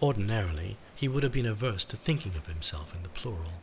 Ordinarily, 0.00 0.76
he 0.94 1.08
would 1.08 1.22
have 1.22 1.32
been 1.32 1.46
averse 1.46 1.84
to 1.86 1.96
thinking 1.96 2.36
of 2.36 2.46
himself 2.46 2.94
in 2.94 3.02
the 3.02 3.08
plural. 3.08 3.62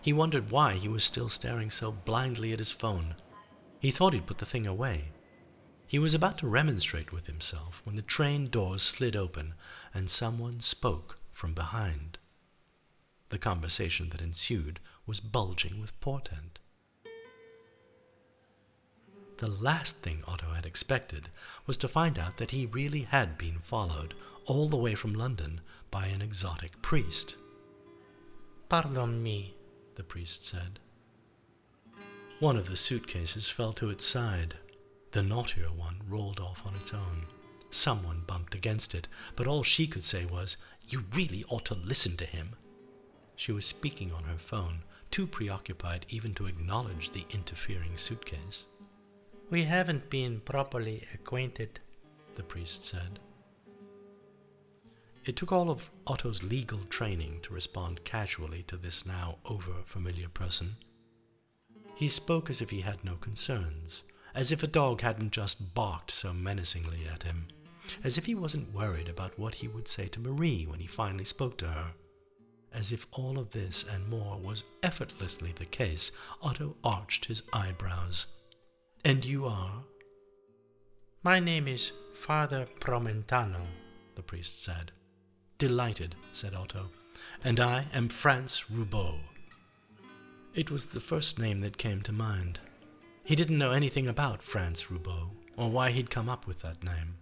He 0.00 0.12
wondered 0.12 0.50
why 0.50 0.74
he 0.74 0.88
was 0.88 1.02
still 1.02 1.28
staring 1.28 1.70
so 1.70 1.90
blindly 1.90 2.52
at 2.52 2.60
his 2.60 2.70
phone. 2.70 3.16
He 3.80 3.90
thought 3.90 4.12
he'd 4.12 4.26
put 4.26 4.38
the 4.38 4.46
thing 4.46 4.66
away. 4.66 5.12
He 5.86 5.98
was 5.98 6.14
about 6.14 6.38
to 6.38 6.46
remonstrate 6.46 7.12
with 7.12 7.26
himself 7.26 7.80
when 7.84 7.96
the 7.96 8.02
train 8.02 8.48
doors 8.48 8.82
slid 8.82 9.16
open 9.16 9.54
and 9.92 10.08
someone 10.08 10.60
spoke 10.60 11.18
from 11.32 11.52
behind. 11.52 12.18
The 13.30 13.38
conversation 13.38 14.10
that 14.10 14.20
ensued 14.20 14.80
was 15.06 15.20
bulging 15.20 15.80
with 15.80 15.98
portent. 16.00 16.57
The 19.38 19.48
last 19.48 19.98
thing 19.98 20.24
Otto 20.26 20.48
had 20.48 20.66
expected 20.66 21.28
was 21.64 21.76
to 21.78 21.88
find 21.88 22.18
out 22.18 22.38
that 22.38 22.50
he 22.50 22.66
really 22.66 23.02
had 23.02 23.38
been 23.38 23.60
followed 23.60 24.14
all 24.46 24.68
the 24.68 24.76
way 24.76 24.96
from 24.96 25.14
London 25.14 25.60
by 25.92 26.06
an 26.06 26.20
exotic 26.22 26.82
priest. 26.82 27.36
Pardon 28.68 29.22
me, 29.22 29.54
the 29.94 30.02
priest 30.02 30.44
said. 30.44 30.80
One 32.40 32.56
of 32.56 32.68
the 32.68 32.76
suitcases 32.76 33.48
fell 33.48 33.72
to 33.74 33.90
its 33.90 34.04
side. 34.04 34.56
The 35.12 35.22
knottier 35.22 35.70
one 35.70 36.02
rolled 36.08 36.40
off 36.40 36.62
on 36.66 36.74
its 36.74 36.92
own. 36.92 37.26
Someone 37.70 38.24
bumped 38.26 38.54
against 38.54 38.94
it, 38.94 39.06
but 39.36 39.46
all 39.46 39.62
she 39.62 39.86
could 39.86 40.04
say 40.04 40.24
was, 40.24 40.56
You 40.88 41.04
really 41.14 41.44
ought 41.48 41.64
to 41.66 41.74
listen 41.74 42.16
to 42.16 42.24
him. 42.24 42.56
She 43.36 43.52
was 43.52 43.66
speaking 43.66 44.12
on 44.12 44.24
her 44.24 44.38
phone, 44.38 44.82
too 45.12 45.28
preoccupied 45.28 46.06
even 46.08 46.34
to 46.34 46.46
acknowledge 46.46 47.10
the 47.10 47.24
interfering 47.30 47.96
suitcase. 47.96 48.64
We 49.50 49.64
haven't 49.64 50.10
been 50.10 50.40
properly 50.40 51.06
acquainted, 51.14 51.80
the 52.34 52.42
priest 52.42 52.84
said. 52.84 53.18
It 55.24 55.36
took 55.36 55.52
all 55.52 55.70
of 55.70 55.90
Otto's 56.06 56.42
legal 56.42 56.80
training 56.90 57.40
to 57.42 57.54
respond 57.54 58.04
casually 58.04 58.62
to 58.64 58.76
this 58.76 59.06
now 59.06 59.38
over 59.46 59.72
familiar 59.84 60.28
person. 60.28 60.76
He 61.94 62.08
spoke 62.08 62.50
as 62.50 62.60
if 62.60 62.68
he 62.68 62.82
had 62.82 63.04
no 63.04 63.14
concerns, 63.14 64.02
as 64.34 64.52
if 64.52 64.62
a 64.62 64.66
dog 64.66 65.00
hadn't 65.00 65.32
just 65.32 65.74
barked 65.74 66.10
so 66.10 66.34
menacingly 66.34 67.06
at 67.10 67.22
him, 67.22 67.46
as 68.04 68.18
if 68.18 68.26
he 68.26 68.34
wasn't 68.34 68.74
worried 68.74 69.08
about 69.08 69.38
what 69.38 69.56
he 69.56 69.68
would 69.68 69.88
say 69.88 70.08
to 70.08 70.20
Marie 70.20 70.66
when 70.66 70.80
he 70.80 70.86
finally 70.86 71.24
spoke 71.24 71.56
to 71.58 71.68
her. 71.68 71.92
As 72.70 72.92
if 72.92 73.06
all 73.12 73.38
of 73.38 73.52
this 73.52 73.82
and 73.82 74.08
more 74.08 74.38
was 74.38 74.64
effortlessly 74.82 75.52
the 75.52 75.64
case, 75.64 76.12
Otto 76.42 76.76
arched 76.84 77.24
his 77.24 77.42
eyebrows. 77.54 78.26
And 79.08 79.24
you 79.24 79.46
are? 79.46 79.84
My 81.22 81.40
name 81.40 81.66
is 81.66 81.92
Father 82.12 82.68
Promentano, 82.78 83.62
the 84.16 84.22
priest 84.22 84.62
said. 84.62 84.92
Delighted, 85.56 86.14
said 86.32 86.52
Otto. 86.52 86.90
And 87.42 87.58
I 87.58 87.86
am 87.94 88.10
Franz 88.10 88.66
Roubaud. 88.70 89.20
It 90.54 90.70
was 90.70 90.88
the 90.88 91.00
first 91.00 91.38
name 91.38 91.62
that 91.62 91.78
came 91.78 92.02
to 92.02 92.12
mind. 92.12 92.60
He 93.24 93.34
didn't 93.34 93.56
know 93.56 93.70
anything 93.70 94.06
about 94.06 94.42
Franz 94.42 94.90
Roubaud, 94.90 95.30
or 95.56 95.70
why 95.70 95.90
he'd 95.90 96.10
come 96.10 96.28
up 96.28 96.46
with 96.46 96.60
that 96.60 96.84
name. 96.84 97.14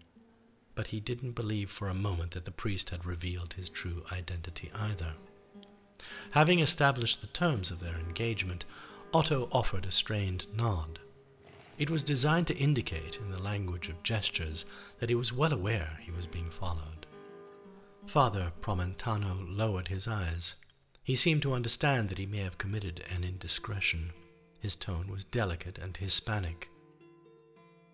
But 0.74 0.89
he 0.89 0.99
didn't 0.99 1.37
believe 1.37 1.70
for 1.70 1.87
a 1.87 1.95
moment 1.95 2.32
that 2.32 2.47
the 2.47 2.51
priest 2.51 2.91
had 2.91 3.07
revealed 3.07 3.53
his 3.53 3.68
true 3.68 4.03
identity 4.11 4.72
either. 4.74 5.12
Having 6.32 6.59
established 6.59 7.20
the 7.20 7.28
terms 7.28 7.70
of 7.70 7.78
their 7.78 7.95
engagement, 7.95 8.64
Otto 9.14 9.49
offered 9.53 9.87
a 9.87 9.93
strained 9.93 10.49
nod. 10.53 10.99
It 11.78 11.90
was 11.90 12.02
designed 12.04 12.46
to 12.46 12.56
indicate, 12.56 13.16
in 13.16 13.30
the 13.30 13.42
language 13.42 13.88
of 13.88 14.02
gestures, 14.02 14.64
that 14.98 15.10
he 15.10 15.14
was 15.14 15.32
well 15.32 15.52
aware 15.52 15.98
he 16.00 16.10
was 16.10 16.26
being 16.26 16.50
followed. 16.50 17.06
Father 18.06 18.52
Promentano 18.62 19.44
lowered 19.48 19.88
his 19.88 20.08
eyes. 20.08 20.54
He 21.02 21.14
seemed 21.14 21.42
to 21.42 21.52
understand 21.52 22.08
that 22.08 22.18
he 22.18 22.26
may 22.26 22.38
have 22.38 22.58
committed 22.58 23.04
an 23.14 23.24
indiscretion. 23.24 24.12
His 24.60 24.74
tone 24.74 25.08
was 25.10 25.24
delicate 25.24 25.76
and 25.78 25.96
Hispanic. 25.96 26.70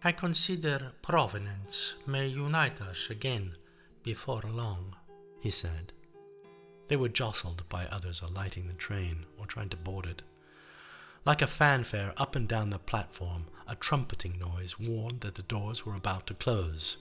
I 0.05 0.13
consider 0.13 0.93
provenance 1.03 1.95
may 2.07 2.27
unite 2.27 2.81
us 2.81 3.09
again 3.11 3.53
before 4.03 4.43
long, 4.43 4.97
he 5.41 5.51
said. 5.51 5.93
They 6.89 6.97
were 6.97 7.09
jostled 7.09 7.69
by 7.69 7.87
others 7.87 8.21
alighting 8.21 8.69
the 8.69 8.75
train 8.75 9.27
or 9.39 9.47
trying 9.47 9.71
to 9.71 9.77
board 9.77 10.07
it. 10.07 10.23
Like 11.25 11.41
a 11.41 11.47
fanfare 11.47 12.13
up 12.17 12.35
and 12.35 12.49
down 12.49 12.71
the 12.71 12.79
platform, 12.79 13.47
a 13.69 13.77
trumpeting 13.77 14.39
noise 14.39 14.79
warned 14.79 15.21
that 15.21 15.37
the 15.37 15.43
doors 15.43 15.87
were 15.87 15.95
about 15.95 16.27
to 16.27 16.35
close. 16.35 16.97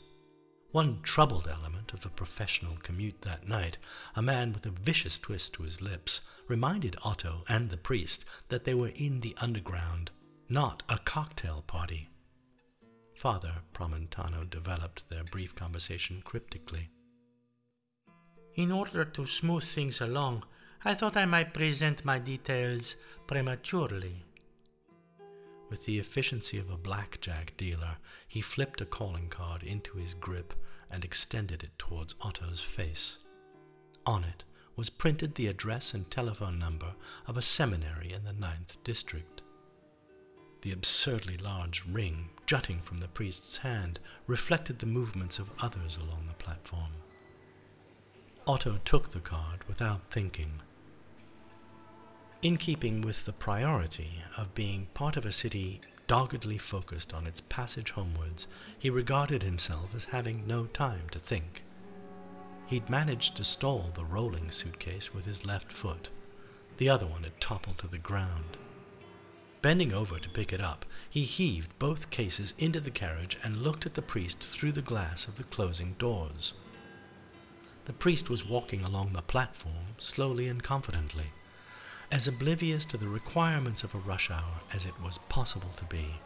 One 0.72 1.02
troubled 1.02 1.48
element 1.48 1.92
of 1.92 2.04
the 2.04 2.10
professional 2.10 2.78
commute 2.78 3.22
that 3.24 3.48
night, 3.48 3.78
a 4.16 4.22
man 4.22 4.54
with 4.54 4.66
a 4.66 4.72
vicious 4.72 5.18
twist 5.18 5.54
to 5.56 5.64
his 5.64 5.82
lips, 5.82 6.22
reminded 6.48 6.96
Otto 7.04 7.44
and 7.50 7.70
the 7.70 7.78
priest 7.78 8.24
that 8.50 8.64
they 8.64 8.76
were 8.76 8.92
in 8.96 9.22
the 9.22 9.36
underground, 9.42 10.12
not 10.48 10.84
a 10.88 11.00
cocktail 11.00 11.64
party. 11.66 12.10
Father 13.16 13.64
Promentano 13.74 14.50
developed 14.50 15.10
their 15.10 15.24
brief 15.24 15.56
conversation 15.56 16.22
cryptically. 16.24 16.90
In 18.54 18.72
order 18.72 19.04
to 19.04 19.26
smooth 19.26 19.64
things 19.64 20.00
along, 20.00 20.44
I 20.84 20.96
thought 20.96 21.16
I 21.16 21.26
might 21.26 21.54
present 21.54 22.04
my 22.04 22.18
details 22.18 22.96
prematurely. 23.28 24.24
With 25.70 25.86
the 25.86 26.00
efficiency 26.00 26.58
of 26.58 26.72
a 26.72 26.78
blackjack 26.78 27.56
dealer, 27.56 27.98
he 28.28 28.42
flipped 28.42 28.82
a 28.82 28.86
calling 28.86 29.30
card 29.30 29.62
into 29.62 29.98
his 29.98 30.16
grip 30.16 30.56
and 30.90 31.06
extended 31.06 31.64
it 31.64 31.78
towards 31.78 32.16
Otto's 32.22 32.62
face. 32.62 33.20
On 34.08 34.24
it 34.24 34.44
was 34.76 34.90
printed 34.90 35.36
the 35.36 35.46
address 35.46 35.94
and 35.94 36.10
telephone 36.10 36.58
number 36.58 36.94
of 37.28 37.38
a 37.38 37.44
seminary 37.44 38.12
in 38.12 38.24
the 38.24 38.34
Ninth 38.34 38.84
District. 38.84 39.44
The 40.62 40.72
absurdly 40.72 41.38
large 41.38 41.84
ring 41.86 42.30
jutting 42.48 42.82
from 42.82 43.00
the 43.02 43.08
priest's 43.08 43.58
hand 43.58 44.00
reflected 44.26 44.80
the 44.80 44.88
movements 44.88 45.38
of 45.38 45.52
others 45.62 45.96
along 45.98 46.26
the 46.28 46.44
platform. 46.44 46.92
Otto 48.48 48.80
took 48.84 49.10
the 49.10 49.20
card 49.20 49.64
without 49.68 50.10
thinking 50.10 50.60
in 52.42 52.58
keeping 52.58 53.02
with 53.02 53.26
the 53.26 53.34
priority 53.34 54.24
of 54.36 54.56
being 54.56 54.88
part 54.96 55.16
of 55.16 55.26
a 55.26 55.32
city 55.32 55.80
doggedly 56.08 56.58
focused 56.58 57.14
on 57.14 57.28
its 57.28 57.42
passage 57.42 57.92
homewards, 57.92 58.48
he 58.80 58.90
regarded 58.90 59.44
himself 59.44 59.94
as 59.96 60.06
having 60.06 60.48
no 60.48 60.66
time 60.66 61.08
to 61.12 61.20
think. 61.20 61.64
He'd 62.66 62.90
managed 62.90 63.38
to 63.38 63.44
stall 63.44 63.92
the 63.94 64.06
rolling 64.06 64.50
suitcase 64.50 65.14
with 65.14 65.26
his 65.26 65.46
left 65.46 65.72
foot. 65.72 66.10
The 66.78 66.90
other 66.90 67.06
one 67.06 67.24
had 67.24 67.40
toppled 67.40 67.78
to 67.80 67.88
the 67.88 68.00
ground. 68.00 68.58
Bending 69.62 69.94
over 69.94 70.18
to 70.18 70.30
pick 70.30 70.52
it 70.52 70.62
up, 70.62 70.86
he 71.08 71.24
heaved 71.24 71.78
both 71.78 72.10
cases 72.10 72.56
into 72.58 72.80
the 72.80 72.90
carriage 72.90 73.38
and 73.44 73.62
looked 73.62 73.86
at 73.86 73.94
the 73.94 74.02
priest 74.02 74.40
through 74.40 74.72
the 74.72 74.82
glass 74.82 75.28
of 75.28 75.38
the 75.38 75.44
closing 75.44 75.94
doors. 76.00 76.56
The 77.86 77.94
priest 77.94 78.32
was 78.32 78.48
walking 78.48 78.82
along 78.82 79.14
the 79.14 79.22
platform 79.22 79.96
slowly 80.00 80.48
and 80.48 80.64
confidently 80.64 81.32
as 82.12 82.28
oblivious 82.28 82.86
to 82.86 82.98
the 82.98 83.08
requirements 83.08 83.84
of 83.84 83.96
a 83.96 84.00
rush 84.00 84.30
hour 84.30 84.62
as 84.74 84.86
it 84.86 84.94
was 85.02 85.18
possible 85.30 85.72
to 85.78 85.86
be. 85.86 86.20